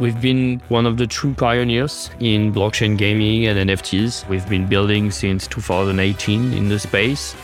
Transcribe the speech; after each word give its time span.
We've 0.00 0.20
been 0.20 0.60
one 0.70 0.86
of 0.86 0.96
the 0.96 1.06
true 1.06 1.34
pioneers 1.34 2.10
in 2.18 2.52
blockchain 2.52 2.98
gaming 2.98 3.46
and 3.46 3.70
NFTs. 3.70 4.28
We've 4.28 4.48
been 4.48 4.66
building 4.66 5.12
since 5.12 5.46
2018 5.46 6.52
in 6.52 6.68
the 6.68 6.80
space. 6.80 7.36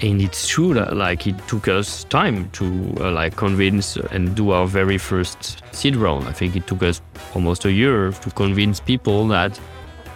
And 0.00 0.22
it's 0.22 0.48
true 0.48 0.72
that 0.72 0.96
like 0.96 1.26
it 1.26 1.36
took 1.48 1.68
us 1.68 2.04
time 2.04 2.48
to 2.52 2.94
uh, 3.00 3.10
like 3.10 3.36
convince 3.36 3.96
and 3.96 4.34
do 4.34 4.52
our 4.52 4.66
very 4.66 4.96
first 4.96 5.62
seed 5.74 5.96
round. 5.96 6.26
I 6.26 6.32
think 6.32 6.56
it 6.56 6.66
took 6.66 6.82
us 6.82 7.02
almost 7.34 7.66
a 7.66 7.72
year 7.72 8.10
to 8.10 8.30
convince 8.30 8.80
people 8.80 9.28
that 9.28 9.60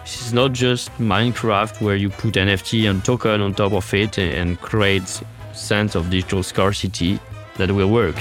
this 0.03 0.25
is 0.25 0.33
not 0.33 0.51
just 0.51 0.89
Minecraft 0.97 1.79
where 1.79 1.95
you 1.95 2.09
put 2.09 2.33
NFT 2.33 2.89
and 2.89 3.05
token 3.05 3.39
on 3.39 3.53
top 3.53 3.73
of 3.73 3.93
it 3.93 4.17
and 4.17 4.59
create 4.59 5.21
sense 5.53 5.93
of 5.93 6.09
digital 6.09 6.41
scarcity 6.41 7.19
that 7.57 7.69
will 7.69 7.91
work. 7.91 8.15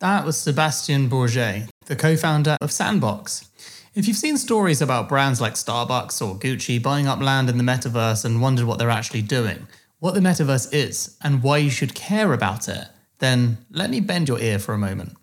That 0.00 0.24
was 0.24 0.38
Sebastian 0.38 1.10
Borget, 1.10 1.68
the 1.84 1.94
co 1.94 2.16
founder 2.16 2.56
of 2.62 2.72
Sandbox. 2.72 3.50
If 3.94 4.08
you've 4.08 4.16
seen 4.16 4.38
stories 4.38 4.80
about 4.80 5.10
brands 5.10 5.42
like 5.42 5.54
Starbucks 5.54 6.26
or 6.26 6.38
Gucci 6.38 6.82
buying 6.82 7.06
up 7.06 7.20
land 7.20 7.50
in 7.50 7.58
the 7.58 7.64
metaverse 7.64 8.24
and 8.24 8.40
wondered 8.40 8.64
what 8.64 8.78
they're 8.78 8.88
actually 8.88 9.20
doing, 9.20 9.68
what 9.98 10.14
the 10.14 10.20
metaverse 10.20 10.72
is, 10.72 11.18
and 11.22 11.42
why 11.42 11.58
you 11.58 11.68
should 11.68 11.94
care 11.94 12.32
about 12.32 12.66
it, 12.66 12.88
then 13.18 13.58
let 13.70 13.90
me 13.90 14.00
bend 14.00 14.26
your 14.26 14.38
ear 14.40 14.58
for 14.58 14.72
a 14.72 14.78
moment. 14.78 15.18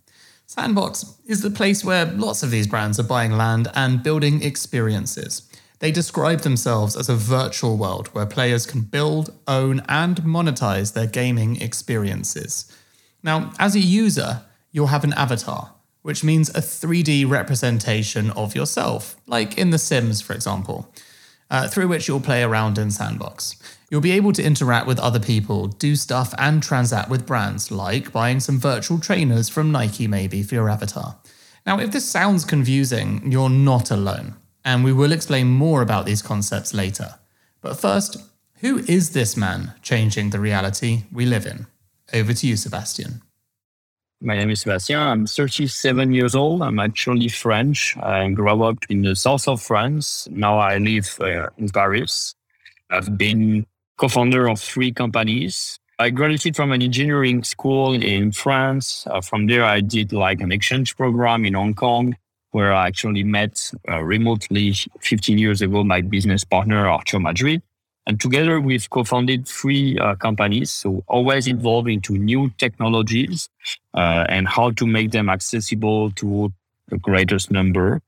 Sandbox 0.45 1.15
is 1.25 1.41
the 1.41 1.49
place 1.49 1.83
where 1.83 2.05
lots 2.05 2.43
of 2.43 2.51
these 2.51 2.67
brands 2.67 2.99
are 2.99 3.03
buying 3.03 3.31
land 3.31 3.69
and 3.73 4.03
building 4.03 4.43
experiences. 4.43 5.49
They 5.79 5.91
describe 5.91 6.41
themselves 6.41 6.95
as 6.95 7.09
a 7.09 7.15
virtual 7.15 7.77
world 7.77 8.09
where 8.09 8.27
players 8.27 8.67
can 8.67 8.81
build, 8.81 9.33
own, 9.47 9.81
and 9.89 10.17
monetize 10.17 10.93
their 10.93 11.07
gaming 11.07 11.59
experiences. 11.59 12.71
Now, 13.23 13.53
as 13.57 13.73
a 13.73 13.79
user, 13.79 14.43
you'll 14.77 14.85
have 14.85 15.03
an 15.03 15.13
avatar, 15.13 15.73
which 16.03 16.23
means 16.23 16.49
a 16.49 16.61
3D 16.61 17.27
representation 17.27 18.29
of 18.29 18.53
yourself, 18.53 19.15
like 19.25 19.57
in 19.57 19.71
The 19.71 19.79
Sims, 19.79 20.21
for 20.21 20.33
example, 20.33 20.93
uh, 21.49 21.67
through 21.67 21.87
which 21.87 22.07
you'll 22.07 22.19
play 22.19 22.43
around 22.43 22.77
in 22.77 22.91
Sandbox. 22.91 23.55
You'll 23.89 24.01
be 24.01 24.11
able 24.11 24.33
to 24.33 24.43
interact 24.43 24.85
with 24.85 24.99
other 24.99 25.19
people, 25.19 25.65
do 25.65 25.95
stuff, 25.95 26.31
and 26.37 26.61
transact 26.61 27.09
with 27.09 27.25
brands, 27.25 27.71
like 27.71 28.11
buying 28.11 28.39
some 28.39 28.59
virtual 28.59 28.99
trainers 28.99 29.49
from 29.49 29.71
Nike, 29.71 30.07
maybe, 30.07 30.43
for 30.43 30.53
your 30.53 30.69
avatar. 30.69 31.17
Now, 31.65 31.79
if 31.79 31.91
this 31.91 32.05
sounds 32.05 32.45
confusing, 32.45 33.31
you're 33.31 33.49
not 33.49 33.89
alone, 33.89 34.35
and 34.63 34.83
we 34.83 34.93
will 34.93 35.11
explain 35.11 35.47
more 35.47 35.81
about 35.81 36.05
these 36.05 36.21
concepts 36.21 36.71
later. 36.71 37.15
But 37.61 37.79
first, 37.79 38.17
who 38.59 38.77
is 38.87 39.13
this 39.13 39.35
man 39.35 39.73
changing 39.81 40.29
the 40.29 40.39
reality 40.39 41.05
we 41.11 41.25
live 41.25 41.47
in? 41.47 41.65
Over 42.13 42.33
to 42.33 42.45
you, 42.45 42.55
Sebastien. 42.55 43.23
My 44.19 44.35
name 44.35 44.49
is 44.49 44.61
Sebastien. 44.61 44.99
I'm 44.99 45.27
37 45.27 46.11
years 46.11 46.33
old. 46.33 46.63
I'm 46.63 46.79
actually 46.79 47.27
French. 47.27 47.95
I 47.97 48.27
grew 48.31 48.63
up 48.63 48.77
in 48.89 49.03
the 49.03 49.15
south 49.15 49.47
of 49.47 49.61
France. 49.61 50.27
Now 50.31 50.57
I 50.57 50.79
live 50.79 51.17
uh, 51.21 51.49
in 51.57 51.69
Paris. 51.69 52.33
I've 52.89 53.15
been 53.15 53.67
co-founder 53.97 54.49
of 54.49 54.59
three 54.59 54.91
companies. 54.91 55.79
I 55.99 56.09
graduated 56.09 56.55
from 56.55 56.71
an 56.71 56.81
engineering 56.81 57.43
school 57.43 57.93
in 57.93 58.31
France. 58.31 59.05
Uh, 59.05 59.21
from 59.21 59.45
there, 59.45 59.63
I 59.63 59.81
did 59.81 60.11
like 60.11 60.41
an 60.41 60.51
exchange 60.51 60.97
program 60.97 61.45
in 61.45 61.53
Hong 61.53 61.75
Kong, 61.75 62.15
where 62.51 62.73
I 62.73 62.87
actually 62.87 63.23
met 63.23 63.71
uh, 63.87 64.01
remotely 64.01 64.73
15 64.99 65.37
years 65.37 65.61
ago 65.61 65.83
my 65.83 66.01
business 66.01 66.43
partner 66.43 66.87
Arthur 66.87 67.19
Madrid. 67.19 67.61
And 68.07 68.21
together 68.21 68.61
we've 68.61 68.89
co-founded 68.89 69.45
three 69.45 69.99
uh, 69.99 70.15
companies. 70.15 70.71
So 70.71 71.03
always 71.07 71.45
involved 71.45 71.89
into 71.89 72.17
new 72.17 72.49
technologies 72.57 73.49
uh, 73.93 74.25
and 74.29 74.47
how 74.47 74.71
to 74.71 74.87
make 74.87 75.11
them 75.11 75.29
accessible 75.29 76.11
to 76.11 76.51
the 76.87 76.97
greatest 76.97 77.51
number. 77.51 78.01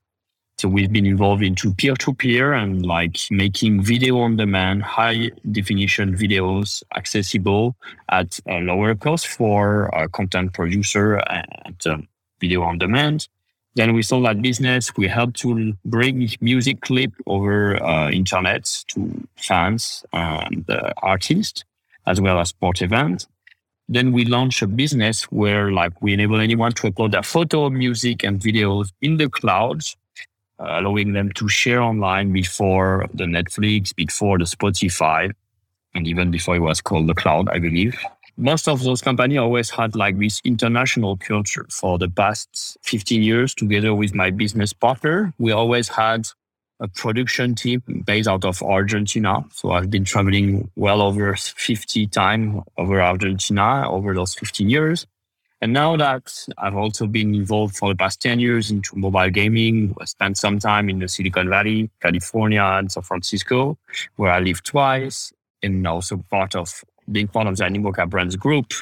So 0.56 0.68
we've 0.68 0.90
been 0.92 1.06
involved 1.06 1.42
into 1.42 1.74
peer-to-peer 1.74 2.54
and 2.54 2.84
like 2.84 3.18
making 3.30 3.82
video 3.82 4.18
on 4.20 4.36
demand, 4.36 4.82
high 4.82 5.30
definition 5.52 6.16
videos 6.16 6.82
accessible 6.96 7.76
at 8.10 8.40
a 8.46 8.60
lower 8.60 8.94
cost 8.94 9.26
for 9.28 9.86
a 9.92 10.08
content 10.08 10.54
producer 10.54 11.16
and 11.16 11.86
um, 11.86 12.08
video 12.40 12.62
on 12.62 12.78
demand. 12.78 13.28
Then 13.74 13.94
we 13.94 14.02
sold 14.02 14.26
that 14.26 14.42
business. 14.42 14.96
We 14.96 15.06
helped 15.06 15.38
to 15.40 15.74
bring 15.84 16.28
music 16.40 16.80
clip 16.80 17.12
over 17.26 17.82
uh, 17.82 18.10
internet 18.10 18.64
to 18.88 19.26
fans 19.36 20.04
and 20.12 20.68
uh, 20.68 20.92
artists, 21.02 21.64
as 22.06 22.20
well 22.20 22.40
as 22.40 22.48
sport 22.48 22.82
events. 22.82 23.28
Then 23.88 24.12
we 24.12 24.24
launched 24.24 24.62
a 24.62 24.66
business 24.66 25.24
where 25.24 25.72
like 25.72 26.00
we 26.02 26.12
enable 26.12 26.40
anyone 26.40 26.72
to 26.72 26.90
upload 26.90 27.12
their 27.12 27.22
photo, 27.22 27.70
music, 27.70 28.22
and 28.24 28.40
videos 28.40 28.92
in 29.02 29.16
the 29.16 29.28
cloud, 29.28 29.82
uh, 30.58 30.80
allowing 30.80 31.12
them 31.12 31.32
to 31.32 31.48
share 31.48 31.82
online 31.82 32.32
before 32.32 33.08
the 33.14 33.24
Netflix, 33.24 33.94
before 33.94 34.38
the 34.38 34.44
Spotify, 34.44 35.32
and 35.94 36.06
even 36.06 36.30
before 36.30 36.56
it 36.56 36.60
was 36.60 36.80
called 36.80 37.08
the 37.08 37.14
cloud, 37.14 37.48
I 37.48 37.58
believe 37.58 37.98
most 38.40 38.68
of 38.68 38.82
those 38.82 39.02
companies 39.02 39.38
always 39.38 39.70
had 39.70 39.94
like 39.94 40.18
this 40.18 40.40
international 40.44 41.16
culture 41.18 41.66
for 41.70 41.98
the 41.98 42.08
past 42.08 42.78
15 42.82 43.22
years. 43.22 43.54
Together 43.54 43.94
with 43.94 44.14
my 44.14 44.30
business 44.30 44.72
partner 44.72 45.32
we 45.38 45.52
always 45.52 45.88
had 45.88 46.26
a 46.80 46.88
production 46.88 47.54
team 47.54 47.82
based 48.06 48.28
out 48.28 48.44
of 48.44 48.62
argentina. 48.62 49.44
So 49.52 49.72
i've 49.72 49.90
been 49.90 50.04
traveling 50.04 50.70
well 50.76 51.02
over 51.02 51.36
50 51.36 52.06
times 52.06 52.62
over 52.78 53.02
argentina 53.02 53.90
over 53.90 54.14
those 54.14 54.34
15 54.34 54.70
years. 54.70 55.06
And 55.62 55.74
now 55.74 55.94
that 55.98 56.46
I've 56.56 56.74
also 56.74 57.06
been 57.06 57.34
involved 57.34 57.76
for 57.76 57.90
the 57.90 57.94
past 57.94 58.22
10 58.22 58.40
years 58.40 58.70
into 58.70 58.96
mobile 58.96 59.28
gaming, 59.28 59.94
I 60.00 60.06
spent 60.06 60.38
some 60.38 60.58
time 60.58 60.88
in 60.88 61.00
the 61.00 61.06
Silicon 61.08 61.50
Valley, 61.50 61.90
California, 62.00 62.62
and 62.62 62.90
San 62.90 63.02
Francisco, 63.02 63.76
where 64.16 64.30
I 64.30 64.40
lived 64.40 64.64
twice, 64.64 65.34
and 65.62 65.86
also 65.86 66.24
part 66.30 66.54
of 66.54 66.82
being 67.12 67.28
part 67.28 67.46
of 67.46 67.56
the 67.56 67.64
Animoca 67.64 68.08
Brands 68.08 68.36
Group, 68.36 68.72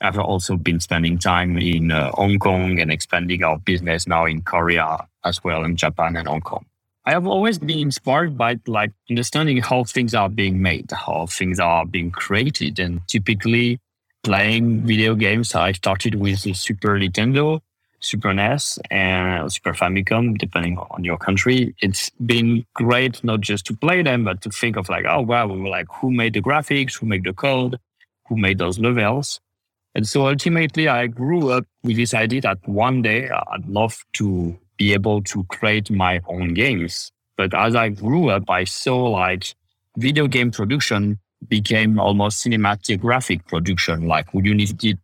I've 0.00 0.18
also 0.18 0.56
been 0.56 0.80
spending 0.80 1.18
time 1.18 1.58
in 1.58 1.90
uh, 1.90 2.10
Hong 2.12 2.38
Kong 2.38 2.80
and 2.80 2.90
expanding 2.90 3.44
our 3.44 3.58
business 3.58 4.06
now 4.06 4.24
in 4.24 4.42
Korea 4.42 5.06
as 5.24 5.44
well 5.44 5.64
in 5.64 5.76
Japan 5.76 6.16
and 6.16 6.26
Hong 6.26 6.40
Kong. 6.40 6.64
I 7.04 7.12
have 7.12 7.26
always 7.26 7.58
been 7.58 7.78
inspired 7.78 8.36
by 8.36 8.58
like 8.66 8.92
understanding 9.08 9.58
how 9.58 9.84
things 9.84 10.14
are 10.14 10.28
being 10.28 10.62
made, 10.62 10.90
how 10.90 11.26
things 11.26 11.58
are 11.58 11.84
being 11.84 12.10
created, 12.10 12.78
and 12.78 13.00
typically 13.08 13.78
playing 14.22 14.82
video 14.86 15.14
games. 15.14 15.54
I 15.54 15.72
started 15.72 16.14
with 16.14 16.42
the 16.42 16.52
Super 16.52 16.98
Nintendo, 16.98 17.60
Super 18.00 18.32
NES 18.32 18.78
and 18.90 19.52
Super 19.52 19.72
Famicom, 19.72 20.38
depending 20.38 20.78
on 20.78 21.04
your 21.04 21.18
country. 21.18 21.74
It's 21.80 22.10
been 22.24 22.64
great 22.74 23.22
not 23.22 23.40
just 23.40 23.66
to 23.66 23.76
play 23.76 24.02
them, 24.02 24.24
but 24.24 24.40
to 24.42 24.50
think 24.50 24.76
of 24.76 24.88
like, 24.88 25.04
oh 25.08 25.20
wow, 25.20 25.46
we 25.46 25.68
like 25.68 25.86
who 26.00 26.10
made 26.10 26.34
the 26.34 26.42
graphics, 26.42 26.98
who 26.98 27.06
made 27.06 27.24
the 27.24 27.32
code, 27.32 27.78
who 28.28 28.36
made 28.36 28.58
those 28.58 28.78
levels. 28.78 29.40
And 29.94 30.06
so 30.06 30.26
ultimately 30.26 30.88
I 30.88 31.08
grew 31.08 31.50
up 31.50 31.64
with 31.82 31.96
this 31.96 32.14
idea 32.14 32.40
that 32.42 32.66
one 32.66 33.02
day 33.02 33.28
I'd 33.28 33.68
love 33.68 34.04
to 34.14 34.56
be 34.76 34.92
able 34.92 35.22
to 35.24 35.44
create 35.44 35.90
my 35.90 36.20
own 36.26 36.54
games. 36.54 37.12
But 37.36 37.54
as 37.54 37.74
I 37.74 37.90
grew 37.90 38.30
up, 38.30 38.48
I 38.48 38.64
saw 38.64 39.10
like 39.10 39.54
video 39.96 40.26
game 40.26 40.50
production 40.50 41.18
became 41.48 41.98
almost 41.98 42.44
cinematic 42.44 43.00
graphic 43.00 43.46
production. 43.46 44.06
Like 44.06 44.26
you 44.32 44.54
needed 44.54 44.98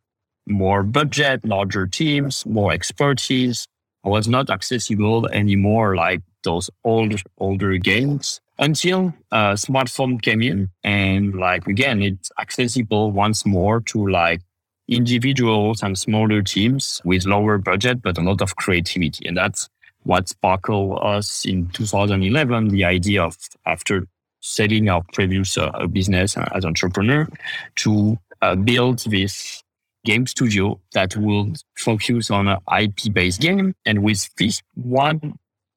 more 0.47 0.83
budget, 0.83 1.45
larger 1.45 1.87
teams, 1.87 2.45
more 2.47 2.73
expertise. 2.73 3.67
I 4.05 4.09
was 4.09 4.29
not 4.29 4.51
accessible 4.51 5.29
anymore 5.29 5.97
like 5.97 6.23
those 6.45 6.71
old, 6.85 7.21
older 7.39 7.77
games 7.77 8.41
until 8.59 9.13
a 9.33 9.55
smartphone 9.55 10.23
came 10.23 10.43
in. 10.43 10.71
And 10.85 11.35
like, 11.35 11.67
again, 11.67 12.03
it's 12.03 12.31
accessible 12.41 13.11
once 13.11 13.45
more 13.45 13.81
to 13.81 14.07
like 14.07 14.43
individuals 14.89 15.83
and 15.83 15.99
smaller 15.99 16.43
teams 16.43 17.01
with 17.05 17.27
lower 17.27 17.59
budget, 17.59 18.03
but 18.03 18.19
a 18.19 18.23
lot 18.23 18.41
of 18.41 18.57
creativity. 18.57 19.27
And 19.27 19.37
that's 19.37 19.69
what 20.05 20.29
sparkled 20.29 21.01
us 21.03 21.45
in 21.45 21.69
2011, 21.71 22.69
the 22.69 22.85
idea 22.85 23.25
of 23.25 23.37
after 23.67 24.07
setting 24.41 24.89
our 24.89 25.03
previous 25.13 25.59
uh, 25.59 25.87
business 25.89 26.37
as 26.37 26.65
entrepreneur 26.65 27.29
to 27.75 28.17
uh, 28.43 28.55
build 28.55 29.01
this 29.11 29.65
game 30.07 30.27
studio 30.27 30.81
that 30.95 31.17
will 31.17 31.53
focus 31.77 32.31
on 32.31 32.49
an 32.49 32.59
IP 32.81 33.13
based 33.13 33.41
game. 33.41 33.75
And 33.85 34.03
with 34.03 34.35
this 34.37 34.63
one 34.75 35.35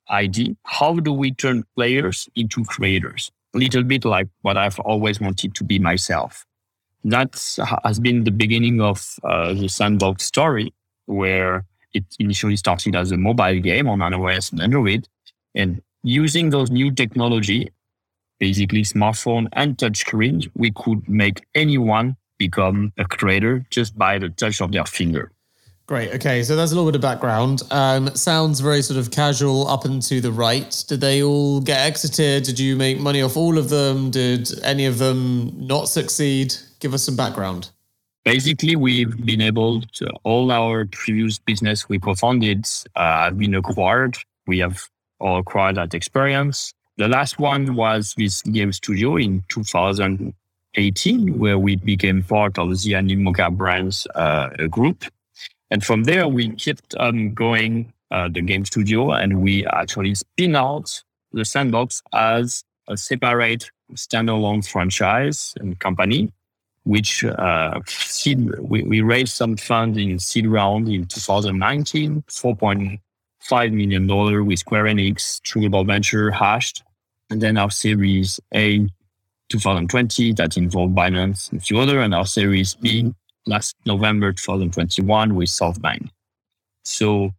idea, 0.10 0.56
how 0.64 0.94
do 1.00 1.12
we 1.12 1.34
turn 1.34 1.66
players 1.76 2.30
into 2.36 2.64
creators? 2.64 3.32
A 3.56 3.58
little 3.58 3.84
bit 3.84 4.06
like 4.06 4.28
what 4.44 4.56
I've 4.56 4.80
always 4.80 5.20
wanted 5.20 5.56
to 5.56 5.64
be 5.64 5.80
myself. 5.80 6.46
That 7.04 7.34
has 7.84 8.00
been 8.00 8.24
the 8.24 8.32
beginning 8.32 8.80
of 8.82 9.16
uh, 9.24 9.54
the 9.54 9.68
sandbox 9.68 10.26
story, 10.26 10.74
where 11.06 11.66
it 11.94 12.06
initially 12.20 12.58
started 12.58 12.96
as 12.96 13.12
a 13.12 13.18
mobile 13.18 13.60
game 13.60 13.88
on 13.90 14.00
iOS 14.00 14.52
and 14.52 14.62
Android. 14.62 15.08
And 15.56 15.82
using 16.04 16.52
those 16.52 16.70
new 16.70 16.92
technology, 16.92 17.72
basically 18.40 18.84
smartphone 18.84 19.48
and 19.54 19.78
touchscreen, 19.78 20.50
we 20.56 20.72
could 20.72 21.10
make 21.10 21.42
anyone 21.56 22.16
become 22.40 22.92
a 22.98 23.06
creator 23.06 23.64
just 23.70 23.96
by 23.96 24.18
the 24.18 24.30
touch 24.30 24.62
of 24.62 24.72
their 24.72 24.86
finger. 24.86 25.32
Great. 25.86 26.14
Okay, 26.14 26.44
so 26.44 26.56
that's 26.56 26.72
a 26.72 26.76
little 26.76 26.90
bit 26.90 26.96
of 26.96 27.02
background. 27.02 27.64
Um, 27.72 28.16
sounds 28.16 28.60
very 28.60 28.84
sort 28.84 29.00
of 29.00 29.10
casual 29.10 29.68
up 29.68 29.86
and 29.86 30.02
to 30.04 30.22
the 30.22 30.32
right. 30.32 30.84
Did 30.88 31.02
they 31.02 31.24
all 31.24 31.62
get 31.62 31.80
exited? 31.80 32.44
Did 32.44 32.60
you 32.60 32.76
make 32.76 33.00
money 33.00 33.24
off 33.24 33.36
all 33.36 33.58
of 33.58 33.70
them? 33.70 34.12
Did 34.12 34.50
any 34.64 34.86
of 34.86 35.00
them 35.00 35.52
not 35.58 35.90
succeed? 35.90 36.54
Give 36.80 36.94
us 36.94 37.04
some 37.04 37.16
background. 37.16 37.72
Basically, 38.24 38.76
we've 38.76 39.26
been 39.26 39.42
able 39.42 39.82
to, 39.94 40.12
all 40.24 40.52
our 40.52 40.86
previous 40.86 41.40
business 41.40 41.90
we 41.90 41.98
co-founded 41.98 42.66
uh, 42.96 43.24
have 43.24 43.40
been 43.40 43.56
acquired. 43.56 44.16
We 44.46 44.60
have 44.60 44.84
all 45.20 45.40
acquired 45.40 45.78
that 45.78 45.96
experience. 45.96 46.72
The 46.98 47.08
last 47.08 47.40
one 47.40 47.74
was 47.76 48.14
this 48.16 48.44
game 48.44 48.74
studio 48.74 49.18
in 49.18 49.44
2018, 50.76 51.40
where 51.40 51.58
we 51.58 51.76
became 51.76 52.24
part 52.24 52.58
of 52.58 52.70
the 52.70 52.94
Animoca 52.94 53.56
Brands 53.56 54.08
uh, 54.16 54.50
group. 54.70 55.06
And 55.72 55.84
from 55.84 56.04
there, 56.04 56.28
we 56.28 56.50
kept 56.50 56.96
um, 57.00 57.34
going 57.34 57.94
uh, 58.12 58.28
the 58.28 58.42
game 58.42 58.66
studio 58.66 59.12
and 59.12 59.42
we 59.42 59.66
actually 59.68 60.16
spin 60.16 60.56
out 60.56 61.04
the 61.32 61.46
sandbox 61.46 62.02
as 62.14 62.64
a 62.88 62.98
separate 62.98 63.70
standalone 63.94 64.68
franchise 64.68 65.54
and 65.60 65.80
company, 65.80 66.32
which 66.84 67.24
uh, 67.24 67.80
seed, 67.86 68.50
we, 68.60 68.84
we 68.84 69.02
raised 69.02 69.34
some 69.34 69.58
funds 69.58 69.98
in 69.98 70.18
seed 70.18 70.48
round 70.48 70.90
in 70.90 71.06
2019, 71.06 72.24
$4.5 72.28 73.72
million 73.72 74.46
with 74.46 74.60
Square 74.60 74.86
Enix, 74.86 75.40
True 75.44 75.70
Venture, 75.84 76.32
Hashed, 76.32 76.84
and 77.30 77.42
then 77.42 77.58
our 77.58 77.70
Series 77.70 78.40
A 78.56 78.88
2020 79.50 80.34
that 80.34 80.58
involved 80.58 80.96
Binance 80.96 81.52
and 81.52 81.60
a 81.60 81.64
few 81.64 81.80
other, 81.80 82.00
and 82.00 82.14
our 82.14 82.26
Series 82.26 82.76
B 82.76 83.14
last 83.46 83.76
November 83.86 84.32
2021 84.32 85.36
with 85.36 85.50
SoftBank. 85.50 86.10
So 86.84 87.32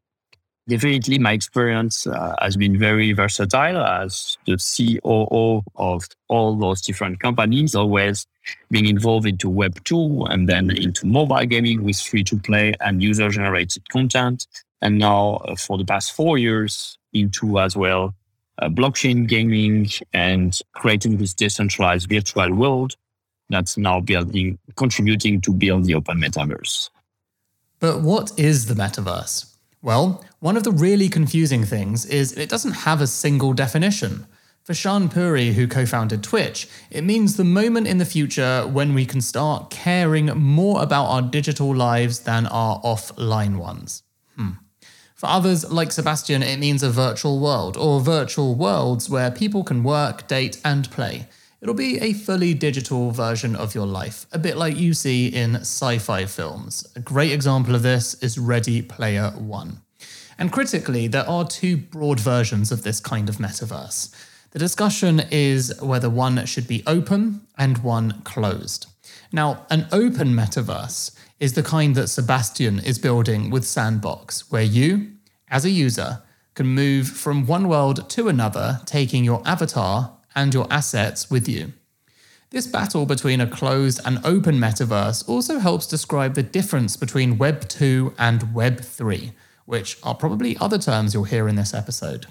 definitely 0.69 1.19
my 1.19 1.33
experience 1.33 2.07
uh, 2.07 2.35
has 2.41 2.57
been 2.57 2.79
very 2.79 3.13
versatile 3.13 3.79
as 3.79 4.39
the 4.47 4.57
COO 4.57 5.63
of 5.77 6.07
all 6.29 6.57
those 6.57 6.81
different 6.81 7.21
companies, 7.21 7.75
always 7.75 8.27
being 8.71 8.87
involved 8.87 9.27
into 9.27 9.49
Web 9.49 9.83
2 9.85 10.27
and 10.31 10.49
then 10.49 10.71
into 10.71 11.07
mobile 11.07 11.45
gaming 11.47 11.83
with 11.85 12.01
free 12.01 12.25
to 12.25 12.39
play 12.39 12.75
and 12.81 13.03
user 13.03 13.29
generated 13.29 13.89
content. 13.89 14.47
And 14.83 14.99
now 14.99 15.43
uh, 15.45 15.57
for 15.57 15.77
the 15.77 15.85
past 15.85 16.13
four 16.13 16.39
years 16.39 16.99
into 17.13 17.59
as 17.59 17.77
well 17.77 18.15
uh, 18.61 18.69
blockchain 18.69 19.27
gaming 19.27 19.89
and 20.13 20.61
creating 20.75 21.17
this 21.17 21.35
decentralized 21.35 22.09
virtual 22.09 22.53
world 22.55 22.97
that's 23.49 23.77
now 23.77 24.01
building, 24.01 24.59
contributing 24.77 25.41
to 25.41 25.53
build 25.53 25.85
the 25.85 25.95
open 25.95 26.19
metaverse. 26.19 26.91
But 27.81 28.03
what 28.03 28.39
is 28.39 28.67
the 28.67 28.75
metaverse? 28.75 29.53
Well, 29.83 30.25
one 30.41 30.57
of 30.57 30.65
the 30.65 30.73
really 30.73 31.09
confusing 31.09 31.65
things 31.65 32.05
is 32.05 32.33
it 32.33 32.51
doesn't 32.51 32.85
have 32.85 33.01
a 33.01 33.07
single 33.07 33.55
definition. 33.55 34.27
For 34.63 34.75
Shaan 34.75 35.13
Puri, 35.13 35.55
who 35.55 35.67
co 35.67 35.87
founded 35.87 36.23
Twitch, 36.23 36.69
it 36.91 37.03
means 37.03 37.37
the 37.37 37.45
moment 37.45 37.87
in 37.87 37.97
the 37.97 38.05
future 38.05 38.67
when 38.67 38.95
we 38.95 39.07
can 39.07 39.23
start 39.23 39.71
caring 39.71 40.27
more 40.27 40.83
about 40.83 41.07
our 41.07 41.23
digital 41.23 41.75
lives 41.75 42.21
than 42.21 42.47
our 42.47 42.81
offline 42.83 43.57
ones. 43.57 44.03
For 45.21 45.27
others, 45.27 45.71
like 45.71 45.93
Sebastian, 45.93 46.43
it 46.43 46.59
means 46.59 46.83
a 46.83 46.89
virtual 46.89 47.41
world, 47.41 47.77
or 47.77 48.01
virtual 48.01 48.55
worlds 48.55 49.11
where 49.11 49.31
people 49.31 49.63
can 49.63 49.85
work, 49.85 50.27
date, 50.27 50.59
and 50.65 50.91
play. 50.91 51.29
It'll 51.61 51.75
be 51.75 51.99
a 51.99 52.15
fully 52.15 52.55
digital 52.55 53.11
version 53.11 53.55
of 53.55 53.75
your 53.75 53.85
life, 53.85 54.25
a 54.33 54.39
bit 54.39 54.57
like 54.57 54.79
you 54.79 54.95
see 54.95 55.27
in 55.27 55.57
sci 55.57 55.99
fi 55.99 56.25
films. 56.25 56.91
A 56.97 57.01
great 57.01 57.33
example 57.33 57.75
of 57.75 57.83
this 57.83 58.15
is 58.23 58.39
Ready 58.39 58.81
Player 58.81 59.33
One. 59.33 59.83
And 60.39 60.51
critically, 60.51 61.07
there 61.07 61.29
are 61.29 61.47
two 61.47 61.77
broad 61.77 62.19
versions 62.19 62.73
of 62.73 62.83
this 62.83 62.99
kind 62.99 63.29
of 63.29 63.37
metaverse. 63.37 64.15
The 64.53 64.59
discussion 64.59 65.21
is 65.31 65.79
whether 65.83 66.09
one 66.09 66.47
should 66.47 66.67
be 66.67 66.83
open 66.87 67.43
and 67.59 67.77
one 67.85 68.23
closed. 68.23 68.87
Now, 69.33 69.67
an 69.69 69.87
open 69.93 70.29
metaverse 70.29 71.15
is 71.41 71.55
the 71.55 71.63
kind 71.63 71.95
that 71.97 72.09
Sebastian 72.09 72.79
is 72.79 72.99
building 72.99 73.51
with 73.51 73.65
Sandbox, 73.65 74.51
where 74.51 74.63
you, 74.63 75.13
as 75.49 75.65
a 75.65 75.71
user, 75.71 76.23
can 76.55 76.67
move 76.67 77.09
from 77.09 77.47
one 77.47 77.67
world 77.67 78.09
to 78.11 78.29
another, 78.29 78.81
taking 78.85 79.25
your 79.25 79.43
avatar 79.47 80.19
and 80.35 80.53
your 80.53 80.67
assets 80.71 81.31
with 81.31 81.49
you. 81.49 81.73
This 82.51 82.67
battle 82.67 83.07
between 83.07 83.41
a 83.41 83.47
closed 83.47 84.01
and 84.05 84.19
open 84.25 84.57
metaverse 84.57 85.27
also 85.29 85.61
helps 85.61 85.87
describe 85.87 86.35
the 86.35 86.43
difference 86.43 86.97
between 86.97 87.39
Web 87.39 87.69
2 87.69 88.15
and 88.19 88.53
Web 88.53 88.81
3, 88.81 89.33
which 89.65 89.97
are 90.03 90.15
probably 90.15 90.57
other 90.59 90.79
terms 90.79 91.15
you'll 91.15 91.25
hear 91.25 91.49
in 91.49 91.55
this 91.55 91.73
episode. 91.73 92.27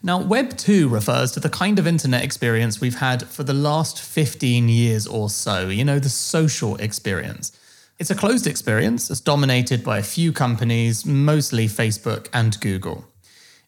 Now, 0.00 0.20
Web 0.20 0.56
2 0.56 0.88
refers 0.88 1.32
to 1.32 1.40
the 1.40 1.48
kind 1.48 1.78
of 1.78 1.86
internet 1.86 2.22
experience 2.22 2.80
we've 2.80 3.00
had 3.00 3.24
for 3.24 3.42
the 3.42 3.54
last 3.54 4.00
15 4.00 4.68
years 4.68 5.08
or 5.08 5.28
so, 5.28 5.68
you 5.70 5.84
know, 5.84 5.98
the 5.98 6.08
social 6.08 6.76
experience. 6.76 7.50
It's 7.98 8.10
a 8.10 8.14
closed 8.14 8.46
experience 8.46 9.08
that's 9.08 9.20
dominated 9.20 9.82
by 9.82 9.98
a 9.98 10.04
few 10.04 10.32
companies, 10.32 11.04
mostly 11.04 11.66
Facebook 11.66 12.28
and 12.32 12.58
Google. 12.60 13.04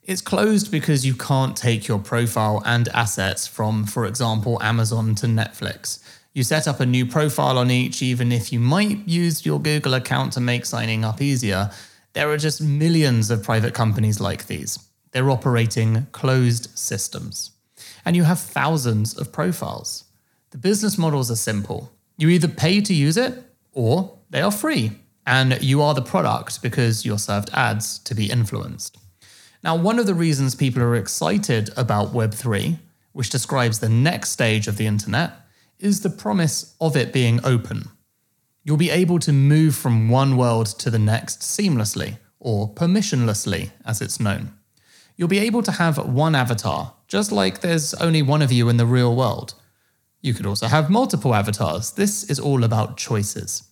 It's 0.05 0.23
closed 0.23 0.71
because 0.71 1.05
you 1.05 1.15
can't 1.15 1.57
take 1.57 1.89
your 1.89 1.99
profile 1.99 2.63
and 2.65 2.87
assets 2.91 3.49
from, 3.49 3.87
for 3.87 4.07
example, 4.07 4.63
Amazon 4.63 5.17
to 5.17 5.27
Netflix. 5.27 5.99
You 6.33 6.45
set 6.45 6.69
up 6.69 6.79
a 6.79 6.87
new 6.87 7.07
profile 7.07 7.59
on 7.59 7.73
each, 7.73 8.03
even 8.03 8.31
if 8.31 8.53
you 8.53 8.61
might 8.61 9.09
use 9.09 9.45
your 9.45 9.59
Google 9.59 9.95
account 9.95 10.33
to 10.35 10.41
make 10.41 10.65
signing 10.65 11.05
up 11.05 11.21
easier. 11.21 11.73
There 12.13 12.31
are 12.31 12.39
just 12.39 12.63
millions 12.63 13.33
of 13.33 13.43
private 13.43 13.75
companies 13.75 14.21
like 14.21 14.47
these. 14.47 14.79
They're 15.11 15.31
operating 15.31 16.07
closed 16.13 16.79
systems. 16.79 17.51
And 18.05 18.15
you 18.15 18.23
have 18.23 18.39
thousands 18.39 19.19
of 19.19 19.33
profiles. 19.33 20.05
The 20.51 20.59
business 20.59 20.97
models 20.97 21.33
are 21.33 21.37
simple. 21.37 21.91
You 22.17 22.29
either 22.29 22.47
pay 22.47 22.81
to 22.81 22.95
use 22.95 23.17
it 23.17 23.43
or 23.73 24.19
they 24.31 24.41
are 24.41 24.51
free. 24.51 24.93
And 25.27 25.63
you 25.63 25.83
are 25.83 25.95
the 25.95 26.03
product 26.03 26.63
because 26.63 27.05
you're 27.05 27.19
served 27.19 27.51
ads 27.53 27.99
to 28.01 28.15
be 28.15 28.31
influenced. 28.31 28.97
Now, 29.63 29.77
one 29.77 29.99
of 29.99 30.07
the 30.07 30.15
reasons 30.15 30.55
people 30.55 30.83
are 30.83 30.97
excited 30.97 31.69
about 31.77 32.15
Web3, 32.15 32.79
which 33.13 33.31
describes 33.31 33.79
the 33.79 33.89
next 33.89 34.31
stage 34.31 34.67
of 34.67 34.77
the 34.77 34.87
internet, 34.87 35.33
is 35.79 36.01
the 36.01 36.11
promise 36.11 36.75
of 36.81 36.97
it 36.97 37.13
being 37.13 37.41
open. 37.45 37.91
You'll 38.65 38.77
be 38.77 38.91
able 38.91 39.19
to 39.21 39.33
move 39.33 39.75
from 39.75 40.09
one 40.09 40.37
world 40.37 40.67
to 40.79 40.91
the 40.91 40.99
next 40.99 41.41
seamlessly, 41.41 42.19
or 42.39 42.73
permissionlessly, 42.73 43.71
as 43.85 44.01
it's 44.01 44.21
known. 44.21 44.53
You'll 45.17 45.29
be 45.29 45.39
able 45.39 45.63
to 45.63 45.73
have 45.73 45.99
one 45.99 46.35
avatar, 46.35 46.95
just 47.07 47.31
like 47.31 47.61
there's 47.61 47.93
only 47.95 48.23
one 48.23 48.41
of 48.41 48.53
you 48.53 48.69
in 48.69 48.79
the 48.79 48.87
real 48.87 49.15
world. 49.15 49.55
You 50.23 50.33
could 50.35 50.47
also 50.47 50.67
have 50.67 50.91
multiple 50.91 51.35
avatars. 51.35 51.93
This 51.93 52.25
is 52.25 52.41
all 52.41 52.65
about 52.65 52.97
choices. 52.97 53.70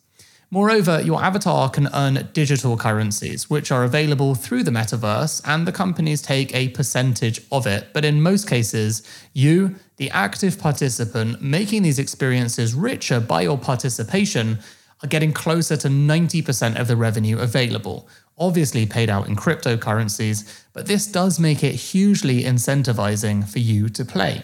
Moreover, 0.51 1.03
your 1.03 1.23
avatar 1.23 1.69
can 1.69 1.89
earn 1.93 2.31
digital 2.33 2.79
currencies, 2.79 3.51
which 3.51 3.71
are 3.71 3.85
available 3.85 4.35
through 4.35 4.63
the 4.63 4.71
metaverse, 4.71 5.43
and 5.45 5.67
the 5.67 5.73
companies 5.73 6.23
take 6.23 6.55
a 6.55 6.71
percentage 6.71 7.43
of 7.53 7.67
it. 7.67 7.89
But 7.93 8.07
in 8.07 8.23
most 8.23 8.49
cases, 8.49 9.03
you, 9.35 9.77
the 9.99 10.11
active 10.11 10.59
participant, 10.59 11.43
making 11.43 11.83
these 11.83 11.99
experiences 11.99 12.75
richer 12.75 13.21
by 13.21 13.43
your 13.43 13.59
participation, 13.59 14.61
are 15.03 15.09
getting 15.09 15.33
closer 15.33 15.77
to 15.77 15.89
90% 15.89 16.81
of 16.81 16.89
the 16.89 16.97
revenue 16.97 17.39
available, 17.39 18.09
obviously 18.39 18.87
paid 18.87 19.11
out 19.11 19.29
in 19.29 19.37
cryptocurrencies, 19.37 20.65
but 20.73 20.87
this 20.87 21.07
does 21.07 21.39
make 21.39 21.63
it 21.63 21.75
hugely 21.75 22.43
incentivizing 22.43 23.47
for 23.47 23.59
you 23.59 23.91
to 23.91 24.05
play. 24.05 24.43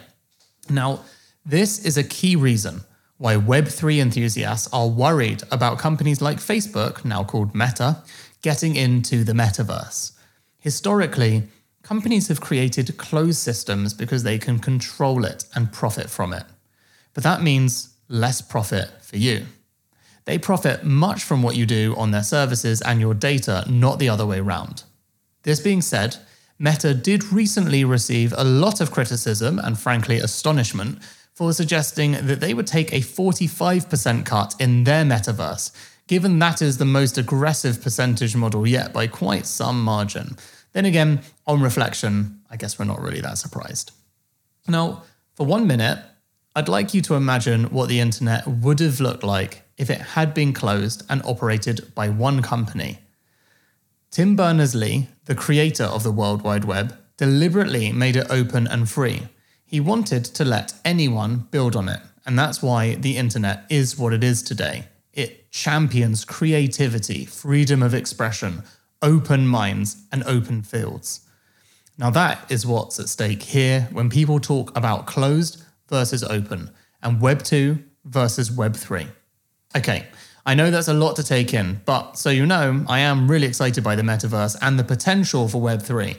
Now, 0.68 1.00
this 1.46 1.84
is 1.84 1.96
a 1.96 2.04
key 2.04 2.36
reason 2.36 2.82
why 3.24 3.36
Web3 3.36 4.00
enthusiasts 4.00 4.68
are 4.70 4.86
worried 4.86 5.42
about 5.50 5.78
companies 5.78 6.20
like 6.20 6.36
Facebook, 6.36 7.06
now 7.06 7.24
called 7.24 7.54
Meta, 7.54 8.02
getting 8.42 8.76
into 8.76 9.24
the 9.24 9.32
metaverse. 9.32 10.12
Historically, 10.58 11.44
companies 11.82 12.28
have 12.28 12.42
created 12.42 12.98
closed 12.98 13.38
systems 13.38 13.94
because 13.94 14.24
they 14.24 14.36
can 14.36 14.58
control 14.58 15.24
it 15.24 15.46
and 15.54 15.72
profit 15.72 16.10
from 16.10 16.34
it. 16.34 16.44
But 17.14 17.22
that 17.22 17.42
means 17.42 17.94
less 18.08 18.42
profit 18.42 18.90
for 19.02 19.16
you. 19.16 19.46
They 20.26 20.36
profit 20.36 20.84
much 20.84 21.24
from 21.24 21.42
what 21.42 21.56
you 21.56 21.64
do 21.64 21.94
on 21.96 22.10
their 22.10 22.22
services 22.22 22.82
and 22.82 23.00
your 23.00 23.14
data, 23.14 23.64
not 23.66 23.98
the 23.98 24.10
other 24.10 24.26
way 24.26 24.40
around. 24.40 24.82
This 25.44 25.60
being 25.60 25.80
said, 25.80 26.18
Meta 26.58 26.92
did 26.92 27.32
recently 27.32 27.86
receive 27.86 28.34
a 28.36 28.44
lot 28.44 28.82
of 28.82 28.90
criticism 28.90 29.58
and 29.58 29.78
frankly 29.78 30.18
astonishment 30.18 30.98
for 31.34 31.52
suggesting 31.52 32.12
that 32.12 32.40
they 32.40 32.54
would 32.54 32.66
take 32.66 32.92
a 32.92 33.00
45% 33.00 34.24
cut 34.24 34.54
in 34.60 34.84
their 34.84 35.04
metaverse, 35.04 35.72
given 36.06 36.38
that 36.38 36.62
is 36.62 36.78
the 36.78 36.84
most 36.84 37.18
aggressive 37.18 37.82
percentage 37.82 38.36
model 38.36 38.66
yet 38.66 38.92
by 38.92 39.06
quite 39.06 39.46
some 39.46 39.82
margin. 39.82 40.36
Then 40.72 40.84
again, 40.84 41.22
on 41.46 41.60
reflection, 41.60 42.40
I 42.50 42.56
guess 42.56 42.78
we're 42.78 42.84
not 42.84 43.00
really 43.00 43.20
that 43.20 43.38
surprised. 43.38 43.90
Now, 44.68 45.02
for 45.34 45.44
one 45.44 45.66
minute, 45.66 45.98
I'd 46.54 46.68
like 46.68 46.94
you 46.94 47.00
to 47.02 47.14
imagine 47.14 47.64
what 47.64 47.88
the 47.88 47.98
internet 47.98 48.46
would 48.46 48.78
have 48.78 49.00
looked 49.00 49.24
like 49.24 49.62
if 49.76 49.90
it 49.90 50.00
had 50.00 50.34
been 50.34 50.52
closed 50.52 51.02
and 51.08 51.20
operated 51.24 51.92
by 51.96 52.08
one 52.08 52.42
company. 52.42 53.00
Tim 54.12 54.36
Berners 54.36 54.76
Lee, 54.76 55.08
the 55.24 55.34
creator 55.34 55.82
of 55.82 56.04
the 56.04 56.12
World 56.12 56.42
Wide 56.42 56.64
Web, 56.64 56.96
deliberately 57.16 57.90
made 57.90 58.14
it 58.14 58.28
open 58.30 58.68
and 58.68 58.88
free. 58.88 59.22
He 59.74 59.80
wanted 59.80 60.24
to 60.36 60.44
let 60.44 60.72
anyone 60.84 61.48
build 61.50 61.74
on 61.74 61.88
it, 61.88 61.98
and 62.24 62.38
that's 62.38 62.62
why 62.62 62.94
the 62.94 63.16
internet 63.16 63.64
is 63.68 63.98
what 63.98 64.12
it 64.12 64.22
is 64.22 64.40
today. 64.40 64.84
It 65.12 65.50
champions 65.50 66.24
creativity, 66.24 67.24
freedom 67.24 67.82
of 67.82 67.92
expression, 67.92 68.62
open 69.02 69.48
minds, 69.48 69.96
and 70.12 70.22
open 70.28 70.62
fields. 70.62 71.26
Now, 71.98 72.10
that 72.10 72.48
is 72.48 72.64
what's 72.64 73.00
at 73.00 73.08
stake 73.08 73.42
here 73.42 73.88
when 73.90 74.10
people 74.10 74.38
talk 74.38 74.70
about 74.76 75.06
closed 75.06 75.64
versus 75.88 76.22
open 76.22 76.70
and 77.02 77.20
Web 77.20 77.42
2 77.42 77.76
versus 78.04 78.52
Web 78.52 78.76
3. 78.76 79.08
Okay, 79.76 80.06
I 80.46 80.54
know 80.54 80.70
that's 80.70 80.86
a 80.86 80.94
lot 80.94 81.16
to 81.16 81.24
take 81.24 81.52
in, 81.52 81.80
but 81.84 82.16
so 82.16 82.30
you 82.30 82.46
know, 82.46 82.84
I 82.86 83.00
am 83.00 83.28
really 83.28 83.48
excited 83.48 83.82
by 83.82 83.96
the 83.96 84.02
metaverse 84.02 84.56
and 84.62 84.78
the 84.78 84.84
potential 84.84 85.48
for 85.48 85.60
Web 85.60 85.82
3. 85.82 86.14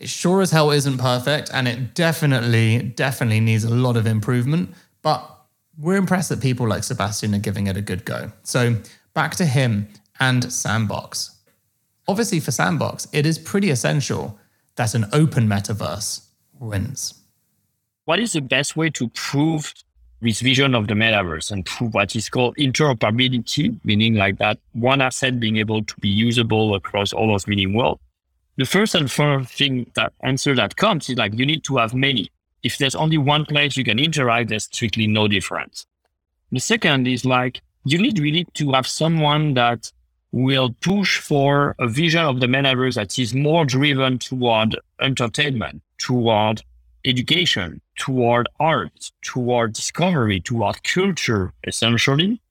It 0.00 0.08
sure 0.08 0.40
as 0.40 0.50
hell 0.50 0.70
isn't 0.70 0.96
perfect, 0.96 1.50
and 1.52 1.68
it 1.68 1.94
definitely, 1.94 2.78
definitely 2.96 3.40
needs 3.40 3.64
a 3.64 3.74
lot 3.74 3.98
of 3.98 4.06
improvement, 4.06 4.74
but 5.02 5.30
we're 5.78 5.96
impressed 5.96 6.30
that 6.30 6.40
people 6.40 6.66
like 6.66 6.84
Sebastian 6.84 7.34
are 7.34 7.38
giving 7.38 7.66
it 7.66 7.76
a 7.76 7.82
good 7.82 8.06
go. 8.06 8.32
So, 8.42 8.76
back 9.12 9.36
to 9.36 9.44
him 9.44 9.88
and 10.18 10.50
Sandbox. 10.50 11.36
Obviously, 12.08 12.40
for 12.40 12.50
Sandbox, 12.50 13.08
it 13.12 13.26
is 13.26 13.38
pretty 13.38 13.68
essential 13.68 14.38
that 14.76 14.94
an 14.94 15.04
open 15.12 15.46
metaverse 15.46 16.24
wins. 16.58 17.12
What 18.06 18.20
is 18.20 18.32
the 18.32 18.40
best 18.40 18.76
way 18.76 18.88
to 18.90 19.08
prove 19.10 19.74
this 20.22 20.40
vision 20.40 20.74
of 20.74 20.88
the 20.88 20.94
metaverse 20.94 21.50
and 21.50 21.66
prove 21.66 21.92
what 21.92 22.16
is 22.16 22.30
called 22.30 22.56
interoperability, 22.56 23.78
meaning 23.84 24.14
like 24.14 24.38
that 24.38 24.58
one 24.72 25.02
asset 25.02 25.38
being 25.38 25.58
able 25.58 25.84
to 25.84 25.94
be 26.00 26.08
usable 26.08 26.74
across 26.74 27.12
all 27.12 27.34
of 27.34 27.46
mini 27.46 27.66
world? 27.66 28.00
The 28.60 28.66
first 28.66 28.94
and 28.94 29.10
first 29.10 29.54
thing 29.54 29.90
that 29.94 30.12
answer 30.22 30.54
that 30.54 30.76
comes 30.76 31.08
is 31.08 31.16
like 31.16 31.32
you 31.32 31.46
need 31.46 31.64
to 31.64 31.78
have 31.78 31.94
many. 31.94 32.30
If 32.62 32.76
there's 32.76 32.94
only 32.94 33.16
one 33.16 33.46
place 33.46 33.74
you 33.74 33.84
can 33.84 33.98
interact, 33.98 34.50
there's 34.50 34.64
strictly 34.64 35.06
no 35.06 35.28
difference. 35.28 35.86
The 36.52 36.60
second 36.60 37.08
is 37.08 37.24
like 37.24 37.62
you 37.86 37.96
need 37.96 38.18
really 38.18 38.44
to 38.52 38.72
have 38.72 38.86
someone 38.86 39.54
that 39.54 39.90
will 40.32 40.74
push 40.82 41.20
for 41.20 41.74
a 41.78 41.88
vision 41.88 42.20
of 42.20 42.40
the 42.40 42.48
metaverse 42.48 42.96
that 42.96 43.18
is 43.18 43.32
more 43.32 43.64
driven 43.64 44.18
toward 44.18 44.78
entertainment, 45.00 45.80
toward 45.96 46.60
education, 47.06 47.80
toward 47.96 48.46
art, 48.60 49.10
toward 49.22 49.72
discovery, 49.72 50.38
toward 50.38 50.84
culture, 50.84 51.54
essentially, 51.66 52.42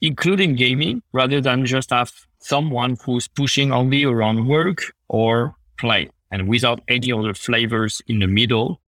including 0.00 0.54
gaming, 0.54 1.02
rather 1.12 1.40
than 1.40 1.66
just 1.66 1.90
have 1.90 2.12
someone 2.42 2.96
who's 3.04 3.28
pushing 3.28 3.72
only 3.72 4.04
around 4.04 4.46
work 4.46 4.82
or 5.08 5.54
play 5.78 6.10
and 6.30 6.48
without 6.48 6.80
any 6.88 7.12
other 7.12 7.34
flavors 7.34 8.02
in 8.08 8.18
the 8.18 8.26
middle. 8.26 8.80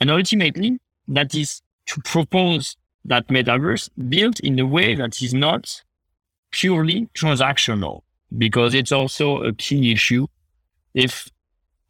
And 0.00 0.10
ultimately, 0.10 0.78
that 1.08 1.34
is 1.34 1.62
to 1.86 2.00
propose 2.02 2.76
that 3.04 3.28
metaverse 3.28 3.90
built 4.08 4.40
in 4.40 4.58
a 4.58 4.66
way 4.66 4.94
that 4.94 5.20
is 5.20 5.34
not 5.34 5.82
purely 6.50 7.08
transactional 7.14 8.02
because 8.36 8.74
it's 8.74 8.92
also 8.92 9.42
a 9.42 9.52
key 9.52 9.92
issue. 9.92 10.26
If 10.94 11.28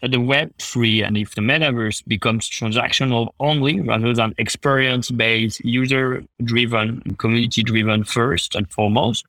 the 0.01 0.09
Web3 0.09 1.07
and 1.07 1.17
if 1.17 1.35
the 1.35 1.41
metaverse 1.41 2.03
becomes 2.07 2.49
transactional 2.49 3.31
only 3.41 3.81
rather 3.81 4.13
than 4.13 4.35
experience 4.39 5.11
based, 5.11 5.65
user 5.65 6.25
driven, 6.43 7.01
community 7.19 7.63
driven 7.63 8.05
first 8.05 8.55
and 8.55 8.71
foremost, 8.71 9.25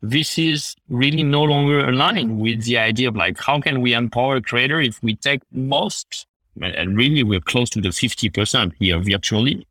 this 0.02 0.36
is 0.36 0.74
really 0.88 1.22
no 1.22 1.44
longer 1.44 1.88
aligned 1.88 2.40
with 2.40 2.64
the 2.64 2.76
idea 2.76 3.08
of 3.08 3.16
like, 3.16 3.38
how 3.38 3.60
can 3.60 3.80
we 3.80 3.94
empower 3.94 4.40
creator 4.40 4.80
if 4.80 5.00
we 5.02 5.14
take 5.14 5.42
most, 5.52 6.26
and 6.60 6.96
really 6.96 7.22
we're 7.22 7.40
close 7.40 7.70
to 7.70 7.80
the 7.80 7.90
50% 7.90 8.72
here 8.78 8.98
virtually, 8.98 9.66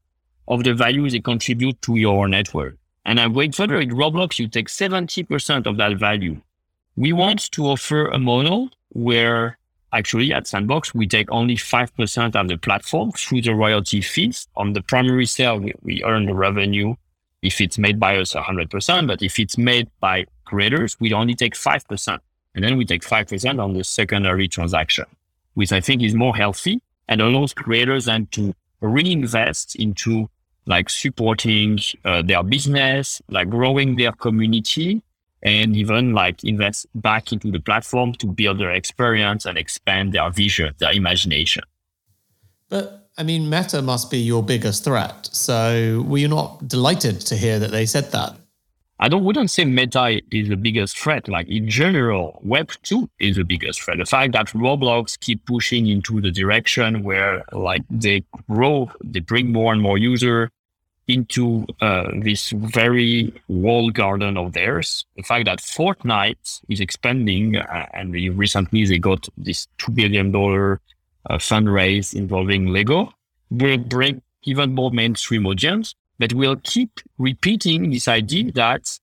of 0.48 0.64
the 0.64 0.74
value 0.74 1.10
they 1.10 1.20
contribute 1.20 1.82
to 1.82 1.98
your 1.98 2.28
network. 2.28 2.78
And 3.06 3.20
I 3.20 3.28
wait 3.28 3.56
further 3.56 3.80
in 3.80 3.90
Roblox, 3.90 4.40
you 4.40 4.48
take 4.48 4.70
70% 4.70 5.66
of 5.66 5.78
that 5.78 5.98
value. 5.98 6.40
We 6.96 7.14
want 7.14 7.52
to 7.52 7.66
offer 7.66 8.08
a 8.08 8.20
model 8.20 8.70
where 8.90 9.58
actually 9.94 10.34
at 10.34 10.48
Sandbox, 10.48 10.94
we 10.94 11.08
take 11.08 11.30
only 11.32 11.56
5% 11.56 12.36
of 12.36 12.48
the 12.48 12.58
platform 12.58 13.12
through 13.12 13.42
the 13.42 13.54
royalty 13.54 14.02
fees. 14.02 14.48
On 14.56 14.74
the 14.74 14.82
primary 14.82 15.26
sale, 15.26 15.60
we, 15.60 15.74
we 15.82 16.04
earn 16.04 16.26
the 16.26 16.34
revenue 16.34 16.96
if 17.42 17.60
it's 17.60 17.78
made 17.78 18.00
by 18.00 18.18
us 18.18 18.34
100%, 18.34 19.08
but 19.08 19.22
if 19.22 19.40
it's 19.40 19.58
made 19.58 19.90
by 20.00 20.26
creators, 20.46 21.00
we 21.00 21.14
only 21.14 21.36
take 21.36 21.56
5%. 21.56 22.20
And 22.54 22.64
then 22.64 22.78
we 22.78 22.86
take 22.86 23.02
5% 23.02 23.64
on 23.64 23.74
the 23.74 23.84
secondary 23.84 24.48
transaction, 24.48 25.06
which 25.54 25.72
I 25.72 25.82
think 25.82 26.04
is 26.04 26.14
more 26.14 26.36
healthy 26.36 26.82
and 27.08 27.22
allows 27.22 27.54
creators 27.54 28.06
then 28.06 28.28
to 28.28 28.54
reinvest 28.82 29.76
into 29.76 30.30
like 30.66 30.90
supporting 30.90 31.80
uh, 32.06 32.22
their 32.22 32.44
business, 32.44 33.22
like 33.30 33.50
growing 33.50 33.96
their 33.96 34.12
community, 34.12 35.02
and 35.44 35.76
even 35.76 36.14
like 36.14 36.44
invest 36.44 36.86
back 36.96 37.32
into 37.32 37.50
the 37.52 37.60
platform 37.60 38.14
to 38.14 38.28
build 38.28 38.60
their 38.60 38.72
experience 38.72 39.46
and 39.46 39.58
expand 39.58 40.14
their 40.14 40.30
vision, 40.30 40.74
their 40.78 40.94
imagination. 40.94 41.64
But 42.70 43.01
I 43.22 43.24
mean, 43.24 43.52
Meta 43.52 43.84
must 43.84 44.10
be 44.10 44.18
your 44.18 44.42
biggest 44.42 44.84
threat. 44.84 45.30
So 45.32 46.04
were 46.08 46.18
you 46.18 46.28
not 46.28 46.68
delighted 46.68 47.22
to 47.28 47.36
hear 47.36 47.60
that 47.60 47.70
they 47.70 47.86
said 47.86 48.12
that? 48.14 48.36
I 49.00 49.10
don't 49.10 49.24
wouldn't 49.24 49.52
say 49.52 49.64
Meta 49.64 50.20
is 50.32 50.50
the 50.50 50.56
biggest 50.56 50.98
threat. 50.98 51.28
Like 51.28 51.48
in 51.48 51.70
general, 51.70 52.40
Web 52.44 52.72
two 52.82 53.12
is 53.20 53.36
the 53.36 53.44
biggest 53.44 53.80
threat. 53.84 54.00
The 54.00 54.06
fact 54.06 54.34
that 54.34 54.48
Roblox 54.48 55.20
keep 55.20 55.46
pushing 55.46 55.86
into 55.86 56.20
the 56.20 56.32
direction 56.32 57.04
where 57.04 57.44
like 57.52 57.84
they 57.92 58.24
grow, 58.50 58.92
they 59.04 59.20
bring 59.20 59.52
more 59.52 59.72
and 59.72 59.84
more 59.84 60.00
user 60.00 60.50
into 61.08 61.68
uh, 61.80 62.10
this 62.24 62.50
very 62.50 63.32
walled 63.48 63.94
garden 63.94 64.36
of 64.36 64.54
theirs. 64.54 65.06
The 65.16 65.22
fact 65.22 65.46
that 65.46 65.60
Fortnite 65.60 66.62
is 66.70 66.80
expanding, 66.80 67.58
uh, 67.58 67.86
and 67.94 68.14
recently 68.14 68.84
they 68.86 68.98
got 68.98 69.30
this 69.38 69.68
two 69.78 69.92
billion 69.92 70.32
dollar 70.32 70.82
uh, 71.30 71.38
fundraise 71.38 72.14
involving 72.14 72.68
Lego, 72.68 73.12
will 73.50 73.78
bring 73.78 74.22
even 74.44 74.74
more 74.74 74.92
mainstream 74.92 75.46
audience 75.46 75.96
but 76.22 76.34
we'll 76.34 76.58
keep 76.58 77.00
repeating 77.18 77.90
this 77.90 78.08
idea 78.08 78.52
that 78.52 79.00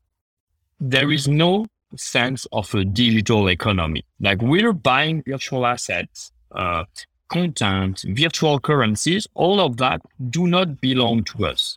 there 0.79 1.11
is 1.11 1.27
no 1.27 1.67
sense 1.97 2.47
of 2.53 2.73
a 2.77 2.85
digital 2.85 3.49
economy. 3.51 4.05
Like 4.21 4.41
we're 4.41 4.73
buying 4.73 5.25
virtual 5.27 5.67
assets, 5.67 6.31
uh, 6.53 6.85
content, 7.29 8.05
virtual 8.07 8.61
currencies, 8.61 9.27
all 9.35 9.59
of 9.61 9.79
that 9.79 10.01
do 10.31 10.47
not 10.47 10.81
belong 10.81 11.25
to 11.25 11.47
us. 11.47 11.77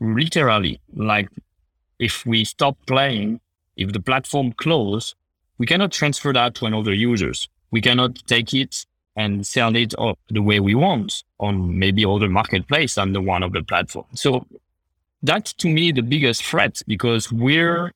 Literally, 0.00 0.80
like 0.94 1.28
if 1.98 2.24
we 2.24 2.44
stop 2.44 2.76
playing 2.86 3.40
If 3.76 3.92
the 3.92 4.00
platform 4.00 4.52
close, 4.52 5.16
we 5.58 5.66
cannot 5.66 5.90
transfer 5.90 6.32
that 6.34 6.54
to 6.56 6.66
another 6.66 6.94
users. 6.94 7.48
We 7.72 7.80
cannot 7.80 8.12
take 8.26 8.52
it 8.54 8.86
and 9.16 9.46
sell 9.46 9.74
it 9.76 9.94
the 10.28 10.40
way 10.42 10.60
we 10.60 10.74
want 10.74 11.24
on 11.38 11.78
maybe 11.78 12.04
other 12.04 12.28
marketplace 12.28 12.94
than 12.94 13.12
the 13.12 13.20
one 13.20 13.42
of 13.42 13.52
the 13.52 13.62
platform. 13.62 14.06
So 14.14 14.46
that's 15.22 15.52
to 15.54 15.68
me 15.68 15.92
the 15.92 16.02
biggest 16.02 16.44
threat 16.44 16.80
because 16.86 17.32
we're, 17.32 17.92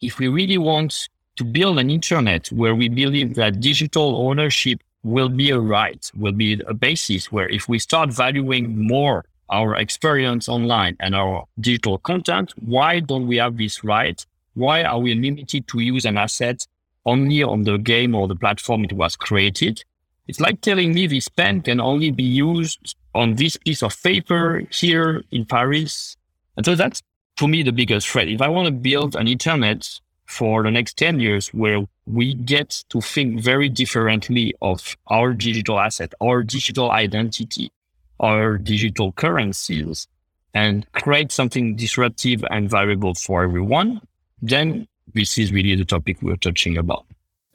if 0.00 0.18
we 0.18 0.28
really 0.28 0.58
want 0.58 1.08
to 1.36 1.44
build 1.44 1.78
an 1.78 1.90
internet 1.90 2.48
where 2.48 2.74
we 2.74 2.88
believe 2.88 3.34
that 3.34 3.60
digital 3.60 4.16
ownership 4.28 4.80
will 5.04 5.28
be 5.28 5.50
a 5.50 5.58
right, 5.58 6.10
will 6.16 6.32
be 6.32 6.60
a 6.66 6.74
basis 6.74 7.30
where 7.30 7.48
if 7.48 7.68
we 7.68 7.78
start 7.78 8.12
valuing 8.12 8.86
more 8.86 9.24
our 9.50 9.76
experience 9.76 10.48
online 10.48 10.96
and 11.00 11.14
our 11.14 11.46
digital 11.60 11.98
content, 11.98 12.52
why 12.60 13.00
don't 13.00 13.26
we 13.26 13.36
have 13.36 13.56
this 13.56 13.82
right? 13.84 14.24
Why 14.54 14.82
are 14.82 14.98
we 14.98 15.14
limited 15.14 15.68
to 15.68 15.80
use 15.80 16.04
an 16.04 16.18
asset 16.18 16.66
only 17.06 17.42
on 17.42 17.62
the 17.62 17.78
game 17.78 18.14
or 18.14 18.28
the 18.28 18.36
platform 18.36 18.84
it 18.84 18.92
was 18.92 19.16
created? 19.16 19.84
It's 20.28 20.40
like 20.40 20.60
telling 20.60 20.92
me 20.92 21.06
this 21.06 21.28
pen 21.28 21.62
can 21.62 21.80
only 21.80 22.10
be 22.10 22.22
used 22.22 22.94
on 23.14 23.36
this 23.36 23.56
piece 23.56 23.82
of 23.82 24.00
paper 24.02 24.62
here 24.70 25.24
in 25.32 25.46
Paris. 25.46 26.16
And 26.56 26.66
so 26.66 26.74
that's 26.74 27.02
for 27.38 27.48
me 27.48 27.62
the 27.62 27.72
biggest 27.72 28.06
threat. 28.08 28.28
If 28.28 28.42
I 28.42 28.48
want 28.48 28.66
to 28.66 28.72
build 28.72 29.16
an 29.16 29.26
internet 29.26 29.88
for 30.26 30.62
the 30.62 30.70
next 30.70 30.98
10 30.98 31.18
years 31.18 31.48
where 31.54 31.82
we 32.06 32.34
get 32.34 32.84
to 32.90 33.00
think 33.00 33.40
very 33.40 33.70
differently 33.70 34.54
of 34.60 34.96
our 35.06 35.32
digital 35.32 35.80
asset, 35.80 36.12
our 36.20 36.42
digital 36.42 36.90
identity, 36.90 37.72
our 38.20 38.58
digital 38.58 39.12
currencies, 39.12 40.06
and 40.52 40.86
create 40.92 41.32
something 41.32 41.76
disruptive 41.76 42.44
and 42.50 42.68
valuable 42.68 43.14
for 43.14 43.44
everyone, 43.44 44.02
then 44.42 44.86
this 45.14 45.38
is 45.38 45.52
really 45.52 45.74
the 45.74 45.84
topic 45.84 46.18
we're 46.20 46.36
touching 46.36 46.76
about. 46.76 47.06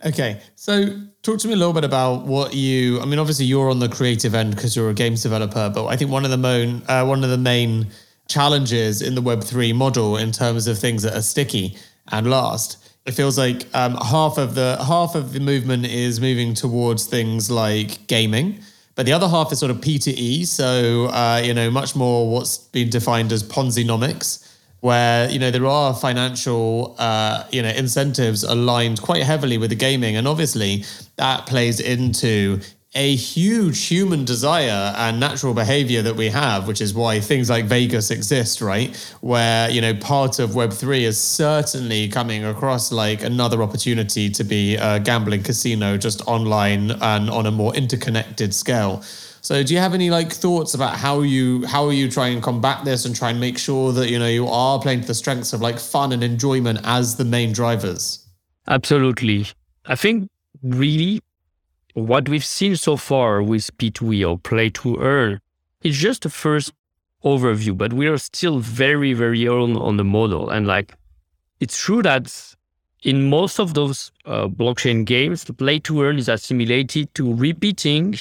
Okay, 0.06 0.42
so 0.56 1.00
talk 1.22 1.40
to 1.40 1.48
me 1.48 1.54
a 1.54 1.56
little 1.56 1.72
bit 1.72 1.86
about 1.86 2.26
what 2.26 2.54
you. 2.54 3.00
I 3.00 3.06
mean, 3.06 3.20
obviously 3.20 3.46
you're 3.46 3.70
on 3.70 3.80
the 3.80 3.88
creative 3.88 4.36
end 4.36 4.54
because 4.54 4.76
you're 4.76 4.90
a 4.90 4.94
games 4.94 5.24
developer, 5.24 5.72
but 5.74 5.86
I 5.88 5.96
think 5.96 6.12
one 6.12 6.26
of 6.26 6.32
the 6.32 6.38
main 6.38 6.82
uh, 6.90 7.06
one 7.06 7.24
of 7.24 7.30
the 7.30 7.38
main 7.38 7.88
challenges 8.28 9.02
in 9.02 9.16
the 9.16 9.22
Web 9.22 9.44
three 9.44 9.72
model 9.72 10.18
in 10.18 10.34
terms 10.34 10.68
of 10.68 10.78
things 10.78 11.04
that 11.04 11.16
are 11.16 11.22
sticky 11.22 11.78
and 12.12 12.30
last. 12.30 12.78
It 13.06 13.12
feels 13.12 13.38
like 13.38 13.66
um, 13.74 13.96
half 13.96 14.38
of 14.38 14.56
the 14.56 14.78
half 14.86 15.16
of 15.16 15.32
the 15.32 15.40
movement 15.40 15.86
is 15.86 16.20
moving 16.20 16.54
towards 16.54 17.06
things 17.06 17.50
like 17.50 18.06
gaming, 18.08 18.60
but 18.96 19.06
the 19.06 19.14
other 19.14 19.30
half 19.30 19.54
is 19.54 19.60
sort 19.60 19.72
of 19.72 19.82
P 19.82 20.00
to 20.00 20.12
E. 20.12 20.44
So 20.44 21.06
uh, 21.12 21.42
you 21.42 21.54
know, 21.54 21.72
much 21.72 21.96
more 21.96 22.30
what's 22.30 22.58
been 22.58 22.90
defined 22.90 23.32
as 23.32 23.42
Ponzi-nomics, 23.42 24.43
where 24.84 25.30
you 25.30 25.40
know 25.40 25.50
there 25.50 25.66
are 25.66 25.94
financial 25.94 26.94
uh, 27.00 27.46
you 27.52 27.62
know 27.62 27.70
incentives 27.70 28.44
aligned 28.44 29.02
quite 29.02 29.24
heavily 29.24 29.58
with 29.58 29.70
the 29.70 29.78
gaming, 29.78 30.18
and 30.18 30.28
obviously 30.28 30.84
that 31.16 31.46
plays 31.46 31.80
into 31.80 32.60
a 32.94 33.16
huge 33.16 33.88
human 33.88 34.26
desire 34.26 34.94
and 34.98 35.20
natural 35.20 35.54
behavior 35.54 36.02
that 36.02 36.16
we 36.16 36.28
have, 36.30 36.68
which 36.68 36.82
is 36.82 36.94
why 36.94 37.20
things 37.20 37.50
like 37.50 37.66
Vegas 37.66 38.12
exist, 38.12 38.62
right? 38.62 38.96
Where, 39.22 39.68
you 39.70 39.82
know, 39.82 39.96
part 39.96 40.38
of 40.38 40.52
Web3 40.52 41.02
is 41.02 41.20
certainly 41.20 42.08
coming 42.08 42.46
across 42.46 42.92
like 42.92 43.24
another 43.24 43.64
opportunity 43.64 44.30
to 44.30 44.44
be 44.44 44.76
a 44.76 45.00
gambling 45.00 45.42
casino 45.42 45.98
just 45.98 46.22
online 46.28 46.92
and 46.92 47.32
on 47.32 47.48
a 47.48 47.52
more 47.52 47.74
interconnected 47.74 48.54
scale. 48.54 49.02
So 49.44 49.62
do 49.62 49.74
you 49.74 49.80
have 49.82 49.94
any 49.94 50.10
like 50.10 50.32
thoughts 50.32 50.74
about 50.74 50.96
how 50.96 51.20
you 51.20 51.66
how 51.66 51.90
you 51.90 52.10
try 52.10 52.28
and 52.30 52.42
combat 52.42 52.86
this 52.86 53.04
and 53.04 53.14
try 53.14 53.30
and 53.30 53.42
make 53.42 53.58
sure 53.58 53.92
that 53.92 54.10
you 54.10 54.18
know 54.18 54.28
you 54.28 54.48
are 54.48 54.80
playing 54.80 55.02
to 55.02 55.08
the 55.08 55.14
strengths 55.14 55.52
of 55.52 55.60
like 55.60 55.80
fun 55.80 56.14
and 56.14 56.24
enjoyment 56.24 56.80
as 56.86 57.18
the 57.18 57.26
main 57.26 57.52
drivers? 57.52 58.26
Absolutely. 58.68 59.48
I 59.86 59.96
think 59.98 60.30
really 60.62 61.20
what 61.94 62.30
we've 62.30 62.46
seen 62.46 62.78
so 62.78 62.96
far 62.96 63.44
with 63.44 63.78
P2E 63.78 64.26
or 64.28 64.38
Play 64.38 64.70
to 64.70 64.98
Earn 65.00 65.42
is 65.82 65.98
just 65.98 66.24
a 66.24 66.30
first 66.30 66.72
overview, 67.26 67.78
but 67.78 67.92
we 67.92 68.08
are 68.08 68.18
still 68.18 68.60
very, 68.60 69.12
very 69.12 69.46
early 69.46 69.74
on 69.74 69.98
the 69.98 70.06
model. 70.06 70.50
And 70.50 70.68
like, 70.68 70.96
it's 71.60 71.78
true 71.78 72.02
that 72.04 72.56
in 73.04 73.30
most 73.30 73.60
of 73.60 73.74
those 73.74 74.10
uh, 74.26 74.48
blockchain 74.48 75.04
games, 75.04 75.44
the 75.44 75.54
play 75.54 75.80
to 75.80 76.02
earn 76.02 76.18
is 76.18 76.30
assimilated 76.30 77.14
to 77.16 77.36
repeating 77.36 78.16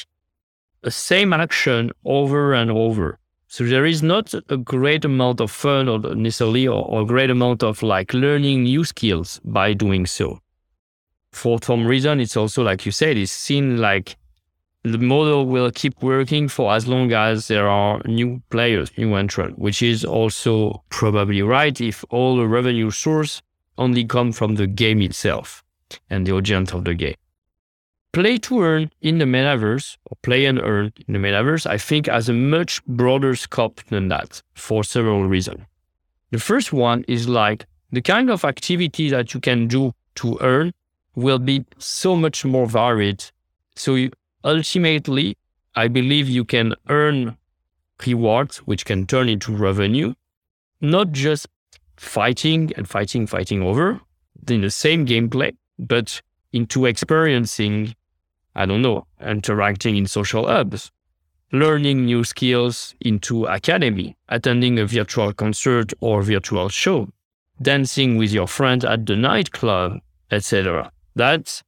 the 0.83 0.91
same 0.91 1.33
action 1.33 1.91
over 2.05 2.55
and 2.55 2.71
over. 2.71 3.19
So 3.49 3.65
there 3.65 3.85
is 3.87 4.03
not 4.03 4.35
a 4.49 4.57
great 4.57 5.05
amount 5.05 5.41
of 5.41 5.51
fun 5.51 5.89
or 5.89 5.99
necessarily 5.99 6.67
or, 6.67 6.85
or 6.85 7.07
great 7.07 7.31
amount 7.31 7.63
of 7.63 7.83
like 7.83 8.15
learning 8.15 8.65
new 8.65 8.85
skills 8.85 9.41
by 9.45 9.75
doing 9.75 10.07
so 10.07 10.41
for 11.33 11.59
some 11.63 11.87
reason, 11.87 12.21
it's 12.21 12.37
also 12.37 12.63
like 12.63 12.87
you 12.87 12.93
said, 12.93 13.17
it's 13.17 13.33
seen 13.33 13.79
like 13.79 14.17
the 14.85 14.99
model 14.99 15.47
will 15.47 15.71
keep 15.71 16.01
working 16.03 16.49
for 16.49 16.75
as 16.75 16.87
long 16.87 17.13
as 17.13 17.49
there 17.49 17.69
are 17.69 18.01
new 18.05 18.43
players, 18.51 18.91
new 18.99 19.15
entrants, 19.15 19.59
which 19.59 19.83
is 19.83 20.05
also 20.05 20.83
probably 20.91 21.43
right 21.43 21.81
if 21.81 22.05
all 22.11 22.37
the 22.37 22.47
revenue 22.47 22.91
source 22.91 23.41
only 23.79 24.05
come 24.05 24.33
from 24.33 24.57
the 24.57 24.67
game 24.67 25.01
itself 25.01 25.65
and 26.11 26.27
the 26.27 26.33
audience 26.33 26.73
of 26.73 26.85
the 26.85 26.95
game. 26.95 27.15
Play 28.13 28.37
to 28.39 28.61
earn 28.61 28.91
in 29.01 29.17
the 29.19 29.25
metaverse 29.25 29.97
or 30.05 30.17
play 30.21 30.45
and 30.45 30.61
earn 30.61 30.93
in 31.09 31.15
the 31.15 31.19
metaverse, 31.19 31.67
I 31.67 31.79
think 31.79 32.07
has 32.07 32.29
a 32.29 32.35
much 32.35 32.85
broader 32.85 33.35
scope 33.35 33.83
than 33.85 34.09
that 34.09 34.43
for 34.53 34.85
several 34.85 35.27
reasons. 35.27 35.63
The 36.31 36.39
first 36.39 36.75
one 36.75 37.05
is 37.09 37.27
like 37.27 37.65
the 37.91 38.03
kind 38.03 38.31
of 38.31 38.45
activity 38.45 39.09
that 39.09 39.33
you 39.33 39.41
can 39.41 39.67
do 39.67 39.95
to 40.17 40.39
earn 40.43 40.73
will 41.15 41.39
be 41.39 41.65
so 41.79 42.15
much 42.15 42.45
more 42.45 42.67
varied. 42.67 43.25
So 43.77 43.95
you, 43.95 44.11
ultimately, 44.45 45.37
I 45.75 45.89
believe 45.89 46.29
you 46.29 46.45
can 46.45 46.75
earn 46.91 47.39
rewards, 48.07 48.59
which 48.59 48.85
can 48.85 49.07
turn 49.07 49.29
into 49.29 49.57
revenue, 49.57 50.13
not 50.83 51.13
just 51.13 51.47
fighting 51.97 52.73
and 52.77 52.89
fighting, 52.89 53.27
fighting 53.27 53.63
over 53.63 54.01
in 54.49 54.61
the 54.61 54.71
same 54.71 55.07
gameplay, 55.07 55.57
but 55.79 56.21
into 56.53 56.85
experiencing, 56.85 57.95
I 58.55 58.67
don't 58.67 58.83
know, 58.83 59.07
interacting 59.21 59.97
in 59.97 60.07
social 60.07 60.47
hubs, 60.47 60.91
learning 61.53 62.05
new 62.05 62.25
skills 62.25 62.95
into 63.01 63.45
academy, 63.47 64.17
attending 64.29 64.79
a 64.79 64.87
virtual 64.87 65.33
concert 65.33 65.93
or 66.01 66.23
virtual 66.23 66.69
show, 66.69 67.09
dancing 67.61 68.17
with 68.17 68.33
your 68.33 68.47
friend 68.47 68.85
at 68.85 69.07
the 69.07 69.17
nightclub, 69.17 70.01
etc. 70.31 70.91
That's 71.15 71.63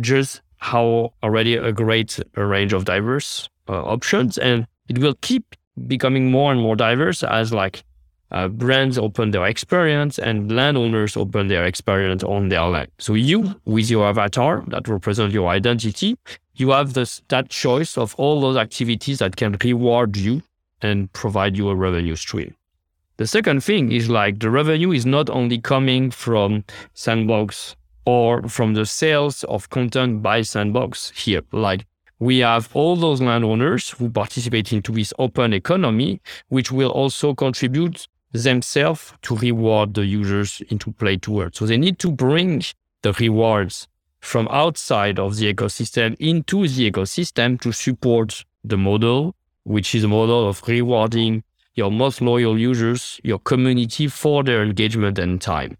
just 0.00 0.42
how 0.58 1.12
already 1.22 1.56
a 1.56 1.72
great 1.72 2.18
range 2.36 2.72
of 2.72 2.84
diverse 2.84 3.48
uh, 3.68 3.82
options, 3.84 4.38
and 4.38 4.66
it 4.88 4.98
will 4.98 5.14
keep 5.20 5.54
becoming 5.86 6.30
more 6.30 6.52
and 6.52 6.60
more 6.60 6.76
diverse 6.76 7.22
as 7.22 7.52
like 7.52 7.84
uh, 8.34 8.48
brands 8.48 8.98
open 8.98 9.30
their 9.30 9.46
experience 9.46 10.18
and 10.18 10.50
landowners 10.50 11.16
open 11.16 11.46
their 11.46 11.64
experience 11.64 12.24
on 12.24 12.48
their 12.48 12.64
land. 12.64 12.88
So 12.98 13.14
you, 13.14 13.54
with 13.64 13.88
your 13.88 14.08
avatar 14.08 14.64
that 14.68 14.88
represents 14.88 15.32
your 15.32 15.48
identity, 15.48 16.16
you 16.56 16.70
have 16.70 16.94
this 16.94 17.22
that 17.28 17.48
choice 17.48 17.96
of 17.96 18.14
all 18.16 18.40
those 18.40 18.56
activities 18.56 19.20
that 19.20 19.36
can 19.36 19.56
reward 19.62 20.16
you 20.16 20.42
and 20.82 21.12
provide 21.12 21.56
you 21.56 21.68
a 21.68 21.76
revenue 21.76 22.16
stream. 22.16 22.54
The 23.18 23.26
second 23.28 23.62
thing 23.62 23.92
is 23.92 24.10
like 24.10 24.40
the 24.40 24.50
revenue 24.50 24.90
is 24.90 25.06
not 25.06 25.30
only 25.30 25.58
coming 25.60 26.10
from 26.10 26.64
sandbox 26.94 27.76
or 28.04 28.42
from 28.48 28.74
the 28.74 28.84
sales 28.84 29.44
of 29.44 29.70
content 29.70 30.22
by 30.22 30.42
Sandbox 30.42 31.12
here. 31.14 31.42
Like 31.52 31.86
we 32.18 32.38
have 32.40 32.68
all 32.74 32.96
those 32.96 33.20
landowners 33.20 33.90
who 33.90 34.10
participate 34.10 34.72
into 34.72 34.92
this 34.92 35.12
open 35.20 35.52
economy, 35.52 36.20
which 36.48 36.72
will 36.72 36.90
also 36.90 37.34
contribute 37.34 38.08
themselves 38.34 39.14
to 39.22 39.36
reward 39.36 39.94
the 39.94 40.04
users 40.04 40.60
into 40.68 40.92
play 40.92 41.16
to 41.18 41.40
earn. 41.40 41.52
So 41.52 41.66
they 41.66 41.76
need 41.76 41.98
to 42.00 42.10
bring 42.10 42.62
the 43.02 43.12
rewards 43.12 43.88
from 44.20 44.48
outside 44.50 45.18
of 45.18 45.36
the 45.36 45.52
ecosystem 45.52 46.16
into 46.18 46.66
the 46.66 46.90
ecosystem 46.90 47.60
to 47.60 47.72
support 47.72 48.44
the 48.64 48.76
model, 48.76 49.34
which 49.64 49.94
is 49.94 50.04
a 50.04 50.08
model 50.08 50.48
of 50.48 50.62
rewarding 50.66 51.44
your 51.74 51.90
most 51.90 52.20
loyal 52.20 52.58
users, 52.58 53.20
your 53.22 53.38
community 53.38 54.08
for 54.08 54.42
their 54.42 54.62
engagement 54.62 55.18
and 55.18 55.40
time. 55.40 55.76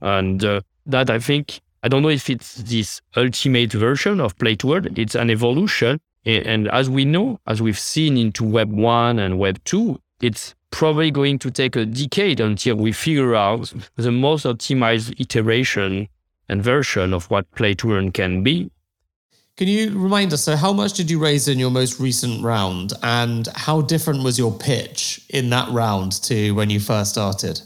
And 0.00 0.44
uh, 0.44 0.60
that 0.86 1.10
I 1.10 1.18
think, 1.18 1.60
I 1.82 1.88
don't 1.88 2.02
know 2.02 2.10
if 2.10 2.30
it's 2.30 2.56
this 2.56 3.00
ultimate 3.16 3.72
version 3.72 4.20
of 4.20 4.36
Play 4.38 4.56
to 4.56 4.74
Earn, 4.74 4.94
it's 4.96 5.14
an 5.14 5.30
evolution. 5.30 6.00
And 6.26 6.68
as 6.68 6.88
we 6.88 7.04
know, 7.04 7.40
as 7.46 7.60
we've 7.60 7.78
seen 7.78 8.16
into 8.16 8.44
Web 8.44 8.72
1 8.72 9.18
and 9.18 9.38
Web 9.38 9.62
2, 9.64 10.00
it's 10.22 10.54
probably 10.74 11.10
going 11.12 11.38
to 11.38 11.50
take 11.50 11.76
a 11.76 11.86
decade 11.86 12.40
until 12.40 12.74
we 12.74 12.90
figure 12.90 13.34
out 13.36 13.72
the 13.94 14.10
most 14.10 14.44
optimized 14.44 15.18
iteration 15.20 16.08
and 16.48 16.62
version 16.62 17.14
of 17.14 17.30
what 17.30 17.48
Play 17.52 17.74
to 17.74 17.92
Earn 17.92 18.10
can 18.10 18.42
be. 18.42 18.70
Can 19.56 19.68
you 19.68 19.96
remind 19.96 20.32
us? 20.32 20.42
So, 20.42 20.56
how 20.56 20.72
much 20.72 20.94
did 20.94 21.08
you 21.08 21.20
raise 21.20 21.46
in 21.46 21.60
your 21.60 21.70
most 21.70 22.00
recent 22.00 22.42
round, 22.42 22.92
and 23.04 23.46
how 23.54 23.82
different 23.82 24.24
was 24.24 24.36
your 24.36 24.52
pitch 24.52 25.24
in 25.30 25.48
that 25.50 25.68
round 25.70 26.10
to 26.24 26.50
when 26.52 26.70
you 26.70 26.80
first 26.80 27.12
started? 27.12 27.60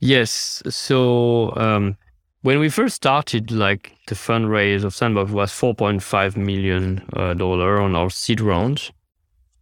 Yes. 0.00 0.62
So 0.68 1.54
um, 1.56 1.96
when 2.40 2.58
we 2.58 2.70
first 2.70 2.96
started, 2.96 3.50
like 3.50 3.92
the 4.06 4.14
fundraise 4.14 4.82
of 4.82 4.94
Sandbox 4.94 5.30
was 5.30 5.50
4.5 5.50 6.36
million 6.36 7.02
uh, 7.14 7.34
dollar 7.34 7.80
on 7.80 7.94
our 7.94 8.08
seed 8.10 8.40
round, 8.40 8.90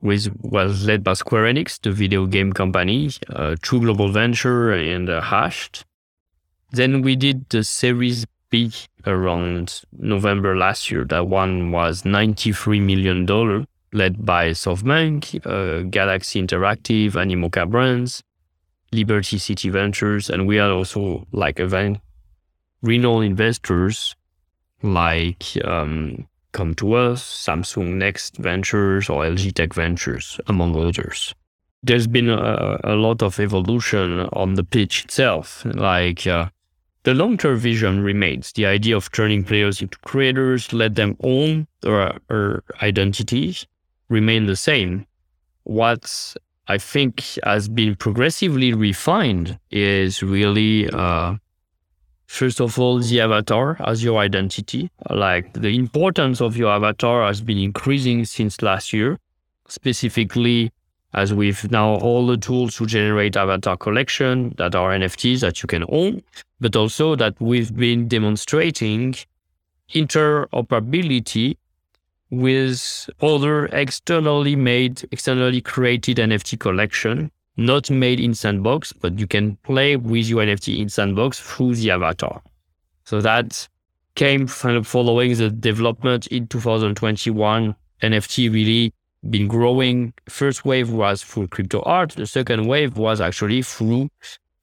which 0.02 0.28
was 0.42 0.84
led 0.84 1.02
by 1.02 1.14
Square 1.14 1.44
Enix, 1.44 1.80
the 1.80 1.90
video 1.90 2.26
game 2.26 2.52
company, 2.52 3.10
uh, 3.30 3.56
True 3.62 3.80
Global 3.80 4.10
Venture, 4.10 4.72
and 4.72 5.08
uh, 5.08 5.20
Hashed. 5.20 5.84
Then 6.72 7.02
we 7.02 7.16
did 7.16 7.48
the 7.48 7.64
Series 7.64 8.26
B 8.50 8.72
around 9.06 9.82
November 9.98 10.56
last 10.56 10.90
year. 10.90 11.04
That 11.04 11.26
one 11.28 11.70
was 11.70 12.04
93 12.04 12.80
million 12.80 13.24
dollar, 13.26 13.64
led 13.92 14.26
by 14.26 14.50
SoftBank, 14.50 15.46
uh, 15.46 15.88
Galaxy 15.88 16.42
Interactive, 16.42 17.12
Animoca 17.12 17.68
Brands. 17.70 18.22
Liberty 18.92 19.38
City 19.38 19.70
Ventures, 19.70 20.28
and 20.28 20.46
we 20.46 20.58
are 20.58 20.70
also 20.70 21.26
like 21.32 21.58
event 21.58 21.98
renowned 22.82 23.24
investors 23.24 24.14
like 24.82 25.44
um, 25.64 26.26
Com2uS, 26.52 27.18
Samsung 27.18 27.94
Next 27.94 28.36
Ventures, 28.36 29.08
or 29.08 29.24
LG 29.24 29.54
Tech 29.54 29.74
Ventures, 29.74 30.40
among 30.46 30.76
others. 30.76 31.34
There's 31.82 32.06
been 32.06 32.28
a, 32.28 32.78
a 32.84 32.94
lot 32.94 33.22
of 33.22 33.40
evolution 33.40 34.20
on 34.32 34.54
the 34.54 34.64
pitch 34.64 35.04
itself. 35.04 35.64
Like 35.64 36.26
uh, 36.26 36.48
the 37.04 37.14
long 37.14 37.36
term 37.36 37.58
vision 37.58 38.02
remains 38.02 38.52
the 38.52 38.66
idea 38.66 38.96
of 38.96 39.10
turning 39.10 39.42
players 39.42 39.82
into 39.82 39.98
creators, 39.98 40.72
let 40.72 40.94
them 40.94 41.16
own 41.20 41.66
their, 41.80 42.16
their 42.28 42.62
identities, 42.80 43.66
remain 44.08 44.46
the 44.46 44.56
same. 44.56 45.06
What 45.64 46.34
I 46.68 46.78
think 46.78 47.24
has 47.42 47.68
been 47.68 47.96
progressively 47.96 48.72
refined 48.72 49.58
is 49.70 50.22
really, 50.22 50.88
uh, 50.90 51.36
first 52.32 52.60
of 52.60 52.78
all, 52.78 52.98
the 52.98 53.20
avatar 53.20 53.76
as 53.80 54.02
your 54.02 54.18
identity. 54.18 54.90
Like 55.10 55.52
the 55.52 55.76
importance 55.76 56.40
of 56.40 56.56
your 56.56 56.72
avatar 56.72 57.26
has 57.26 57.42
been 57.42 57.58
increasing 57.58 58.24
since 58.24 58.62
last 58.62 58.92
year, 58.92 59.18
specifically 59.68 60.72
as 61.12 61.34
we've 61.34 61.70
now 61.70 61.96
all 61.96 62.26
the 62.26 62.38
tools 62.38 62.76
to 62.76 62.86
generate 62.86 63.36
avatar 63.36 63.76
collection 63.76 64.54
that 64.56 64.74
are 64.74 64.92
NFTs 64.92 65.40
that 65.40 65.62
you 65.62 65.66
can 65.66 65.84
own, 65.90 66.22
but 66.58 66.74
also 66.74 67.14
that 67.16 67.38
we've 67.38 67.76
been 67.76 68.08
demonstrating 68.08 69.14
interoperability 69.92 71.58
with 72.30 73.10
other 73.20 73.66
externally 73.66 74.56
made, 74.56 75.06
externally 75.12 75.60
created 75.60 76.16
NFT 76.16 76.58
collection, 76.58 77.30
not 77.56 77.90
made 77.90 78.20
in 78.20 78.34
Sandbox, 78.34 78.92
but 78.92 79.18
you 79.18 79.26
can 79.26 79.56
play 79.56 79.96
with 79.96 80.26
your 80.26 80.42
NFT 80.42 80.78
in 80.78 80.88
Sandbox 80.88 81.38
through 81.38 81.74
the 81.74 81.90
avatar. 81.90 82.42
So 83.04 83.20
that 83.20 83.68
came 84.14 84.48
of 84.64 84.86
following 84.86 85.34
the 85.36 85.50
development 85.50 86.26
in 86.28 86.46
2021. 86.46 87.74
NFT 88.02 88.52
really 88.52 88.94
been 89.30 89.48
growing. 89.48 90.12
First 90.28 90.64
wave 90.64 90.90
was 90.90 91.22
through 91.22 91.48
crypto 91.48 91.82
art. 91.82 92.12
The 92.12 92.26
second 92.26 92.66
wave 92.66 92.96
was 92.96 93.20
actually 93.20 93.62
through 93.62 94.08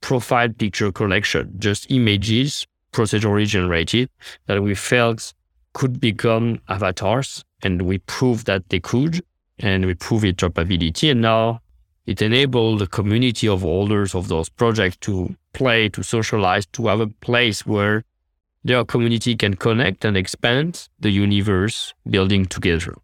profile 0.02 0.50
picture 0.50 0.92
collection, 0.92 1.54
just 1.60 1.90
images 1.92 2.66
procedurally 2.92 3.46
generated 3.46 4.10
that 4.48 4.62
we 4.62 4.74
felt 4.74 5.34
could 5.74 6.00
become 6.00 6.60
avatars 6.68 7.44
and 7.62 7.84
we 7.84 8.00
proved 8.00 8.48
that 8.48 8.68
they 8.70 8.80
could, 8.80 9.22
and 9.60 9.86
we 9.86 9.94
proved 9.94 10.24
interoperability. 10.24 11.12
And 11.12 11.22
now 11.22 11.62
it 12.10 12.24
enabled 12.24 12.80
the 12.80 12.88
community 12.88 13.48
of 13.48 13.62
holders 13.62 14.16
of 14.16 14.30
those 14.30 14.50
projects 14.50 14.98
to 14.98 15.36
play, 15.54 15.88
to 15.90 16.02
socialize, 16.02 16.66
to 16.66 16.88
have 16.88 17.00
a 17.00 17.08
place 17.08 17.68
where 17.68 18.04
their 18.64 18.84
community 18.84 19.36
can 19.36 19.56
connect 19.56 20.04
and 20.04 20.18
expand 20.18 20.90
the 21.00 21.12
universe 21.12 21.94
building 22.10 22.48
together. 22.48 22.96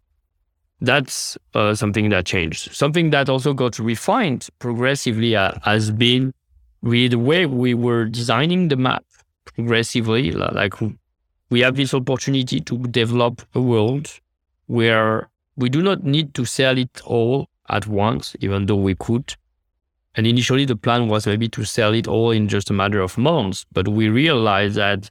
That's 0.80 1.38
uh, 1.54 1.76
something 1.76 2.08
that 2.08 2.26
changed. 2.26 2.74
Something 2.74 3.10
that 3.10 3.28
also 3.28 3.54
got 3.54 3.78
refined 3.78 4.48
progressively 4.58 5.36
uh, 5.36 5.52
has 5.62 5.92
been 5.92 6.34
with 6.82 7.12
the 7.12 7.20
way 7.20 7.46
we 7.46 7.74
were 7.74 8.06
designing 8.06 8.66
the 8.66 8.76
map 8.76 9.04
progressively. 9.44 10.32
Like 10.32 10.74
we 11.48 11.60
have 11.60 11.76
this 11.76 11.94
opportunity 11.94 12.60
to 12.60 12.78
develop 12.88 13.42
a 13.54 13.60
world 13.60 14.18
where 14.66 15.30
we 15.54 15.68
do 15.68 15.80
not 15.80 16.02
need 16.02 16.34
to 16.34 16.44
sell 16.44 16.76
it 16.76 17.00
all 17.04 17.46
at 17.68 17.86
once, 17.86 18.36
even 18.40 18.66
though 18.66 18.76
we 18.76 18.94
could. 18.94 19.34
And 20.14 20.26
initially, 20.26 20.64
the 20.64 20.76
plan 20.76 21.08
was 21.08 21.26
maybe 21.26 21.48
to 21.50 21.64
sell 21.64 21.92
it 21.92 22.08
all 22.08 22.30
in 22.30 22.48
just 22.48 22.70
a 22.70 22.72
matter 22.72 23.00
of 23.00 23.18
months. 23.18 23.66
But 23.72 23.88
we 23.88 24.08
realized 24.08 24.76
that 24.76 25.10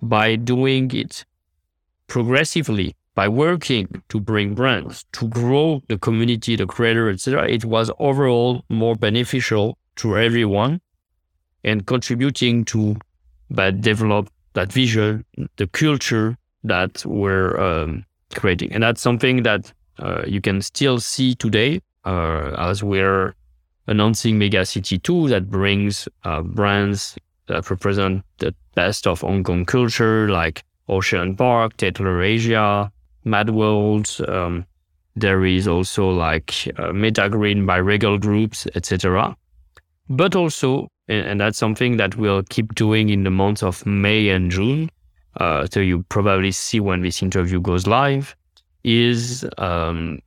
by 0.00 0.36
doing 0.36 0.90
it 0.94 1.24
progressively, 2.08 2.96
by 3.14 3.28
working 3.28 4.02
to 4.08 4.18
bring 4.18 4.54
brands, 4.54 5.04
to 5.12 5.28
grow 5.28 5.82
the 5.88 5.98
community, 5.98 6.56
the 6.56 6.66
creator, 6.66 7.08
etc., 7.08 7.48
it 7.48 7.64
was 7.64 7.90
overall 7.98 8.64
more 8.68 8.96
beneficial 8.96 9.78
to 9.96 10.18
everyone 10.18 10.80
and 11.62 11.86
contributing 11.86 12.64
to 12.64 12.96
that 13.50 13.80
develop 13.80 14.28
that 14.54 14.72
vision, 14.72 15.24
the 15.56 15.66
culture 15.68 16.36
that 16.64 17.04
we're 17.06 17.58
um, 17.58 18.04
creating. 18.34 18.72
And 18.72 18.82
that's 18.82 19.00
something 19.00 19.42
that 19.42 19.72
you 20.26 20.40
can 20.40 20.60
still 20.62 20.98
see 20.98 21.34
today 21.34 21.80
uh, 22.04 22.54
as 22.58 22.82
we're 22.82 23.34
announcing 23.86 24.38
Mega 24.38 24.64
City 24.64 24.98
2 24.98 25.28
that 25.28 25.50
brings 25.50 26.08
uh, 26.24 26.42
brands 26.42 27.16
that 27.46 27.68
represent 27.70 28.24
the 28.38 28.54
best 28.74 29.06
of 29.06 29.20
Hong 29.20 29.44
Kong 29.44 29.64
culture, 29.64 30.28
like 30.28 30.64
Ocean 30.88 31.36
Park, 31.36 31.76
Tatler 31.76 32.22
Asia, 32.22 32.90
Mad 33.24 33.50
World. 33.50 34.16
Um, 34.28 34.66
there 35.14 35.44
is 35.44 35.68
also 35.68 36.08
like 36.08 36.50
uh, 36.78 36.92
Metagreen 36.92 37.66
by 37.66 37.76
Regal 37.76 38.18
Groups, 38.18 38.66
etc. 38.74 39.36
But 40.08 40.34
also, 40.34 40.88
and, 41.08 41.26
and, 41.26 41.40
that's 41.40 41.58
something 41.58 41.96
that 41.98 42.16
we'll 42.16 42.42
keep 42.44 42.74
doing 42.74 43.10
in 43.10 43.24
the 43.24 43.30
months 43.30 43.62
of 43.62 43.84
May 43.84 44.30
and 44.30 44.50
June, 44.50 44.88
uh, 45.36 45.66
so 45.70 45.80
you 45.80 46.04
probably 46.08 46.52
see 46.52 46.80
when 46.80 47.02
this 47.02 47.22
interview 47.22 47.60
goes 47.60 47.86
live, 47.86 48.34
is 48.84 49.46
um, 49.58 50.20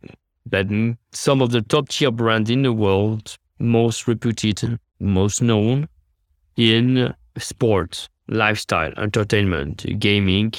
that 0.45 0.97
some 1.11 1.41
of 1.41 1.51
the 1.51 1.61
top 1.61 1.89
tier 1.89 2.11
brands 2.11 2.49
in 2.49 2.63
the 2.63 2.73
world, 2.73 3.37
most 3.59 4.07
reputed, 4.07 4.79
most 4.99 5.41
known 5.41 5.87
in 6.55 7.13
sports, 7.37 8.09
lifestyle, 8.27 8.91
entertainment, 8.97 9.85
gaming, 9.99 10.53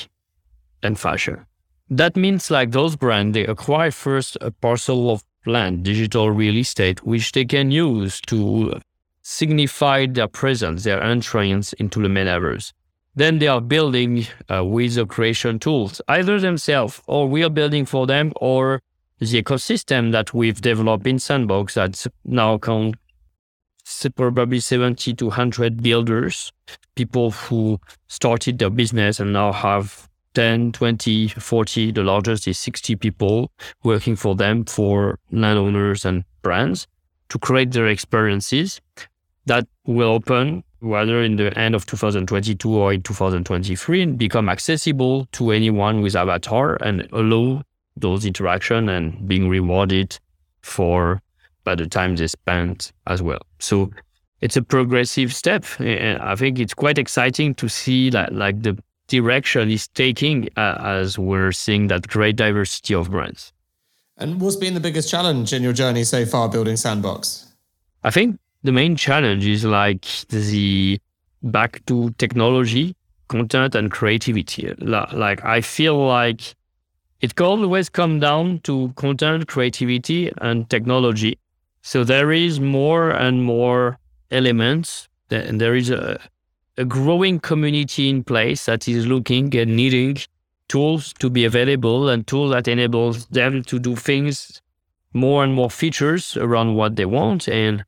and 0.82 0.98
fashion. 0.98 1.44
That 1.88 2.16
means 2.16 2.50
like 2.50 2.72
those 2.72 2.96
brands, 2.96 3.35
they 3.35 3.46
acquire 3.46 3.90
first 3.90 4.37
a 4.40 4.50
parcel 4.50 5.11
of 5.11 5.22
land, 5.46 5.85
digital 5.85 6.30
real 6.30 6.56
estate, 6.56 7.04
which 7.04 7.32
they 7.32 7.44
can 7.44 7.70
use 7.70 8.20
to 8.22 8.80
signify 9.22 10.06
their 10.06 10.28
presence, 10.28 10.85
their 10.85 11.02
entrance 11.02 11.72
into 11.74 12.02
the 12.02 12.09
metaverse. 12.09 12.72
Then 13.16 13.38
they 13.38 13.48
are 13.48 13.62
building 13.62 14.26
uh, 14.52 14.64
with 14.64 14.94
the 14.94 15.07
creation 15.07 15.59
tools, 15.59 16.02
either 16.07 16.38
themselves 16.38 17.00
or 17.07 17.26
we 17.26 17.42
are 17.42 17.50
building 17.50 17.87
for 17.87 18.07
them 18.07 18.33
or 18.37 18.83
the 19.18 19.42
ecosystem 19.42 20.12
that 20.12 20.35
we've 20.35 20.61
developed 20.61 21.07
in 21.07 21.18
Sandbox 21.18 21.74
that's 21.74 22.07
now 22.26 22.59
count 22.59 22.96
probably 24.16 24.61
70 24.61 25.14
to 25.14 25.26
100 25.26 25.83
builders, 25.83 26.52
people 26.94 27.31
who 27.31 27.81
started 28.09 28.59
their 28.59 28.68
business 28.68 29.18
and 29.18 29.33
now 29.33 29.52
have 29.52 30.09
10, 30.35 30.72
20, 30.72 31.29
40, 31.29 31.92
the 31.92 32.02
largest 32.02 32.46
is 32.46 32.59
60 32.59 32.96
people 32.96 33.50
working 33.83 34.16
for 34.16 34.35
them 34.35 34.64
for 34.66 35.18
landowners 35.31 36.05
and 36.05 36.24
brands 36.42 36.87
to 37.31 37.38
create 37.38 37.72
their 37.72 37.87
experiences 37.87 38.81
that 39.46 39.66
will 39.87 40.11
open 40.11 40.62
whether 40.80 41.22
in 41.22 41.37
the 41.37 41.56
end 41.59 41.74
of 41.74 41.87
2022 41.87 42.70
or 42.70 42.92
in 42.92 43.02
2023 43.02 44.02
and 44.02 44.18
become 44.18 44.48
accessible 44.48 45.26
to 45.32 45.50
anyone 45.50 46.02
with 46.02 46.14
avatar 46.14 46.76
and 46.82 47.09
allow 47.12 47.62
those 47.96 48.26
interaction 48.26 48.88
and 48.88 49.26
being 49.26 49.48
rewarded 49.48 50.18
for 50.62 51.20
by 51.64 51.74
the 51.74 51.87
time 51.87 52.16
they 52.16 52.26
spent 52.26 52.92
as 53.06 53.22
well. 53.22 53.40
So 53.59 53.90
it's 54.40 54.56
a 54.56 54.62
progressive 54.62 55.35
step. 55.35 55.64
And 55.80 56.20
I 56.20 56.37
think 56.37 56.59
it's 56.59 56.74
quite 56.74 56.98
exciting 56.98 57.54
to 57.56 57.68
see 57.68 58.11
that 58.11 58.35
like 58.35 58.62
the 58.62 58.78
direction 59.09 59.70
is 59.70 59.88
taking 59.88 60.48
uh, 60.56 60.76
as 60.80 61.18
we're 61.18 61.52
seeing 61.52 61.88
that 61.88 62.06
great 62.09 62.37
diversity 62.37 62.94
of 62.94 63.11
brands. 63.11 63.52
And 64.18 64.40
what's 64.40 64.56
been 64.56 64.74
the 64.74 64.80
biggest 64.80 65.11
challenge 65.11 65.52
in 65.52 65.62
your 65.62 65.72
journey 65.72 66.04
so 66.04 66.24
far 66.26 66.48
building 66.48 66.76
Sandbox? 66.76 67.52
I 68.02 68.11
think 68.11 68.38
the 68.66 68.72
main 68.72 68.96
challenge 68.96 69.46
is 69.46 69.64
like 69.64 70.05
the 70.29 70.98
back 71.42 71.85
to 71.87 72.11
technology, 72.18 72.96
content, 73.29 73.74
and 73.74 73.90
creativity. 73.90 74.74
Like 74.79 75.44
I 75.44 75.61
feel 75.61 76.07
like 76.07 76.55
it 77.20 77.40
always 77.40 77.88
come 77.88 78.20
down 78.20 78.59
to 78.64 78.92
content, 78.96 79.46
creativity, 79.46 80.33
and 80.38 80.68
technology. 80.68 81.38
So 81.83 82.02
there 82.02 82.33
is 82.33 82.59
more 82.61 83.11
and 83.11 83.44
more 83.44 83.98
elements 84.31 85.09
and 85.31 85.61
there 85.61 85.76
is 85.76 85.90
a, 85.90 86.20
a 86.76 86.85
growing 86.85 87.38
community 87.38 88.09
in 88.09 88.24
place 88.24 88.66
that 88.66 88.88
is 88.88 89.07
looking 89.07 89.57
and 89.57 89.76
needing 89.76 90.18
tools 90.68 91.12
to 91.20 91.31
be 91.31 91.44
available 91.44 92.09
and 92.09 92.26
tools 92.26 92.50
that 92.50 92.66
enables 92.66 93.26
them 93.26 93.62
to 93.62 93.79
do 93.79 93.94
things 93.94 94.61
more 95.12 95.44
and 95.44 95.55
more 95.55 95.70
features 95.70 96.37
around 96.37 96.74
what 96.74 96.96
they 96.96 97.07
want 97.07 97.48
and 97.48 97.85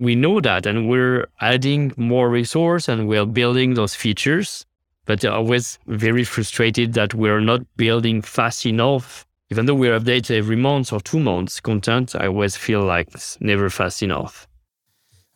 we 0.00 0.14
know 0.14 0.40
that 0.40 0.66
and 0.66 0.88
we're 0.88 1.26
adding 1.40 1.92
more 1.96 2.30
resource 2.30 2.88
and 2.88 3.06
we're 3.06 3.26
building 3.26 3.74
those 3.74 3.94
features. 3.94 4.66
But 5.04 5.24
always 5.24 5.78
very 5.86 6.24
frustrated 6.24 6.94
that 6.94 7.14
we're 7.14 7.40
not 7.40 7.60
building 7.76 8.22
fast 8.22 8.64
enough. 8.64 9.26
Even 9.50 9.66
though 9.66 9.74
we 9.74 9.88
update 9.88 10.30
every 10.30 10.56
month 10.56 10.92
or 10.92 11.00
two 11.00 11.18
months 11.18 11.58
content 11.58 12.14
i 12.14 12.26
always 12.26 12.56
feel 12.56 12.82
like 12.82 13.08
it's 13.12 13.36
never 13.40 13.68
fast 13.68 14.02
enough. 14.02 14.46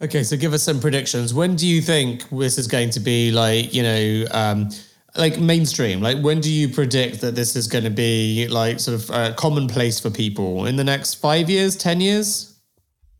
Okay 0.00 0.22
so 0.22 0.36
give 0.36 0.52
us 0.52 0.62
some 0.62 0.80
predictions. 0.80 1.34
When 1.34 1.56
do 1.56 1.66
you 1.66 1.80
think 1.80 2.28
this 2.30 2.58
is 2.58 2.66
going 2.66 2.90
to 2.90 3.00
be 3.00 3.30
like 3.30 3.74
you 3.74 3.82
know 3.82 4.24
um, 4.30 4.70
like 5.16 5.38
mainstream? 5.38 6.00
Like 6.00 6.18
when 6.22 6.40
do 6.40 6.50
you 6.50 6.68
predict 6.68 7.20
that 7.20 7.34
this 7.34 7.56
is 7.56 7.66
going 7.66 7.84
to 7.84 7.90
be 7.90 8.46
like 8.48 8.80
sort 8.80 8.94
of 9.00 9.10
uh, 9.10 9.34
commonplace 9.34 9.98
for 10.00 10.10
people? 10.10 10.66
In 10.66 10.76
the 10.76 10.84
next 10.84 11.14
five 11.14 11.50
years? 11.50 11.76
Ten 11.76 12.00
years 12.00 12.53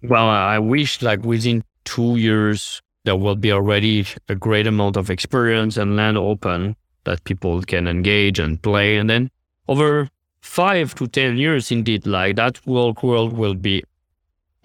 well 0.04 0.28
uh, 0.28 0.46
i 0.46 0.58
wish 0.58 1.02
like 1.02 1.22
within 1.24 1.62
two 1.84 2.16
years 2.16 2.80
there 3.04 3.16
will 3.16 3.36
be 3.36 3.52
already 3.52 4.06
a 4.28 4.34
great 4.34 4.66
amount 4.66 4.96
of 4.96 5.10
experience 5.10 5.76
and 5.76 5.96
land 5.96 6.16
open 6.16 6.74
that 7.04 7.22
people 7.24 7.60
can 7.62 7.86
engage 7.86 8.38
and 8.38 8.62
play 8.62 8.96
and 8.96 9.10
then 9.10 9.30
over 9.68 10.08
five 10.40 10.94
to 10.94 11.06
ten 11.06 11.36
years 11.36 11.70
indeed 11.70 12.06
like 12.06 12.36
that 12.36 12.64
world 12.66 13.02
world 13.02 13.32
will 13.32 13.54
be 13.54 13.82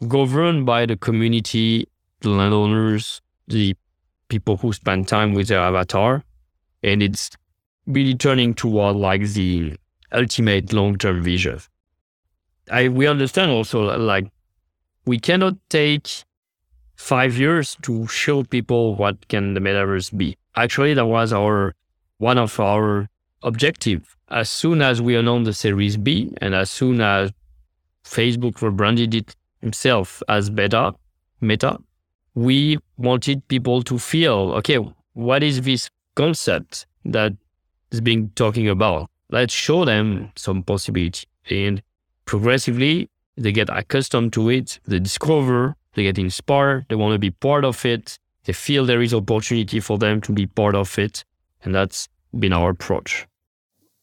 governed 0.07 0.65
by 0.65 0.85
the 0.85 0.95
community 0.95 1.87
the 2.21 2.29
landowners 2.29 3.21
the 3.47 3.75
people 4.29 4.57
who 4.57 4.71
spend 4.71 5.07
time 5.07 5.33
with 5.33 5.47
their 5.47 5.59
avatar 5.59 6.23
and 6.83 7.03
it's 7.03 7.31
really 7.87 8.15
turning 8.15 8.53
toward 8.53 8.95
like 8.95 9.23
the 9.33 9.75
ultimate 10.11 10.71
long-term 10.71 11.21
vision. 11.21 11.59
I 12.71 12.87
we 12.87 13.07
understand 13.07 13.51
also 13.51 13.97
like 13.97 14.27
we 15.09 15.17
cannot 15.19 15.55
take 15.69 16.07
five 16.95 17.35
years 17.35 17.75
to 17.81 18.05
show 18.07 18.43
people 18.43 18.95
what 18.95 19.15
can 19.27 19.55
the 19.55 19.59
metaverse 19.59 20.15
be. 20.15 20.37
Actually, 20.55 20.93
that 20.93 21.07
was 21.07 21.33
our 21.33 21.73
one 22.19 22.37
of 22.37 22.59
our 22.59 23.09
objective. 23.41 24.01
As 24.29 24.47
soon 24.61 24.83
as 24.83 25.01
we 25.01 25.15
announced 25.15 25.45
the 25.45 25.53
Series 25.53 25.97
B, 25.97 26.31
and 26.41 26.53
as 26.53 26.69
soon 26.69 27.01
as 27.01 27.31
Facebook 28.05 28.61
rebranded 28.61 29.15
it 29.15 29.35
himself 29.61 30.21
as 30.29 30.51
Beta, 30.51 30.93
Meta, 31.41 31.79
we 32.35 32.77
wanted 32.97 33.47
people 33.47 33.81
to 33.89 33.97
feel 33.97 34.53
okay. 34.59 34.77
What 35.13 35.41
is 35.41 35.61
this 35.61 35.89
concept 36.15 36.85
that 37.05 37.33
is 37.91 38.01
being 38.01 38.29
talking 38.35 38.67
about. 38.69 39.09
Let's 39.31 39.53
show 39.53 39.85
them 39.85 40.31
some 40.35 40.63
possibility. 40.63 41.25
And 41.49 41.81
progressively, 42.25 43.09
they 43.39 43.51
get 43.51 43.69
accustomed 43.69 44.33
to 44.33 44.49
it, 44.49 44.79
they 44.85 44.99
discover, 44.99 45.75
they 45.93 46.03
get 46.03 46.17
inspired, 46.17 46.85
they 46.89 46.95
want 46.95 47.13
to 47.13 47.19
be 47.19 47.31
part 47.31 47.63
of 47.65 47.85
it, 47.85 48.17
they 48.45 48.53
feel 48.53 48.85
there 48.85 49.01
is 49.01 49.13
opportunity 49.13 49.79
for 49.79 49.97
them 49.97 50.21
to 50.21 50.31
be 50.31 50.47
part 50.47 50.75
of 50.75 50.97
it. 50.99 51.23
And 51.63 51.75
that's 51.75 52.07
been 52.37 52.53
our 52.53 52.69
approach. 52.71 53.27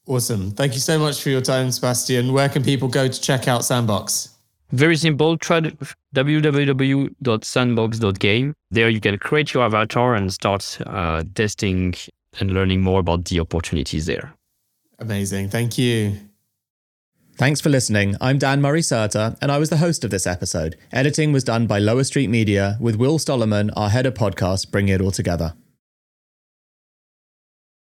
Awesome. 0.06 0.52
Thank 0.52 0.74
you 0.74 0.80
so 0.80 0.98
much 0.98 1.22
for 1.22 1.30
your 1.30 1.40
time, 1.40 1.70
Sebastian. 1.70 2.32
Where 2.32 2.48
can 2.48 2.62
people 2.62 2.88
go 2.88 3.08
to 3.08 3.20
check 3.20 3.48
out 3.48 3.64
Sandbox? 3.64 4.30
Very 4.70 4.96
simple. 4.96 5.36
Try 5.38 5.60
www.sandbox.game. 6.14 8.54
There 8.70 8.88
you 8.88 9.00
can 9.00 9.18
create 9.18 9.52
your 9.54 9.64
avatar 9.64 10.14
and 10.14 10.32
start 10.32 10.78
uh, 10.86 11.24
testing 11.34 11.94
and 12.38 12.52
learning 12.52 12.82
more 12.82 13.00
about 13.00 13.24
the 13.26 13.40
opportunities 13.40 14.06
there. 14.06 14.32
Amazing. 14.98 15.50
Thank 15.50 15.76
you. 15.78 16.16
Thanks 17.38 17.60
for 17.60 17.68
listening. 17.68 18.16
I'm 18.18 18.38
Dan 18.38 18.62
Murray 18.62 18.80
Serter, 18.80 19.36
and 19.42 19.52
I 19.52 19.58
was 19.58 19.68
the 19.68 19.76
host 19.76 20.04
of 20.04 20.10
this 20.10 20.26
episode. 20.26 20.74
Editing 20.90 21.32
was 21.32 21.44
done 21.44 21.66
by 21.66 21.78
Lower 21.78 22.02
Street 22.02 22.28
Media, 22.28 22.78
with 22.80 22.96
Will 22.96 23.18
Stollerman, 23.18 23.70
our 23.76 23.90
head 23.90 24.06
of 24.06 24.14
podcast, 24.14 24.70
bringing 24.70 24.94
it 24.94 25.02
all 25.02 25.10
together. 25.10 25.52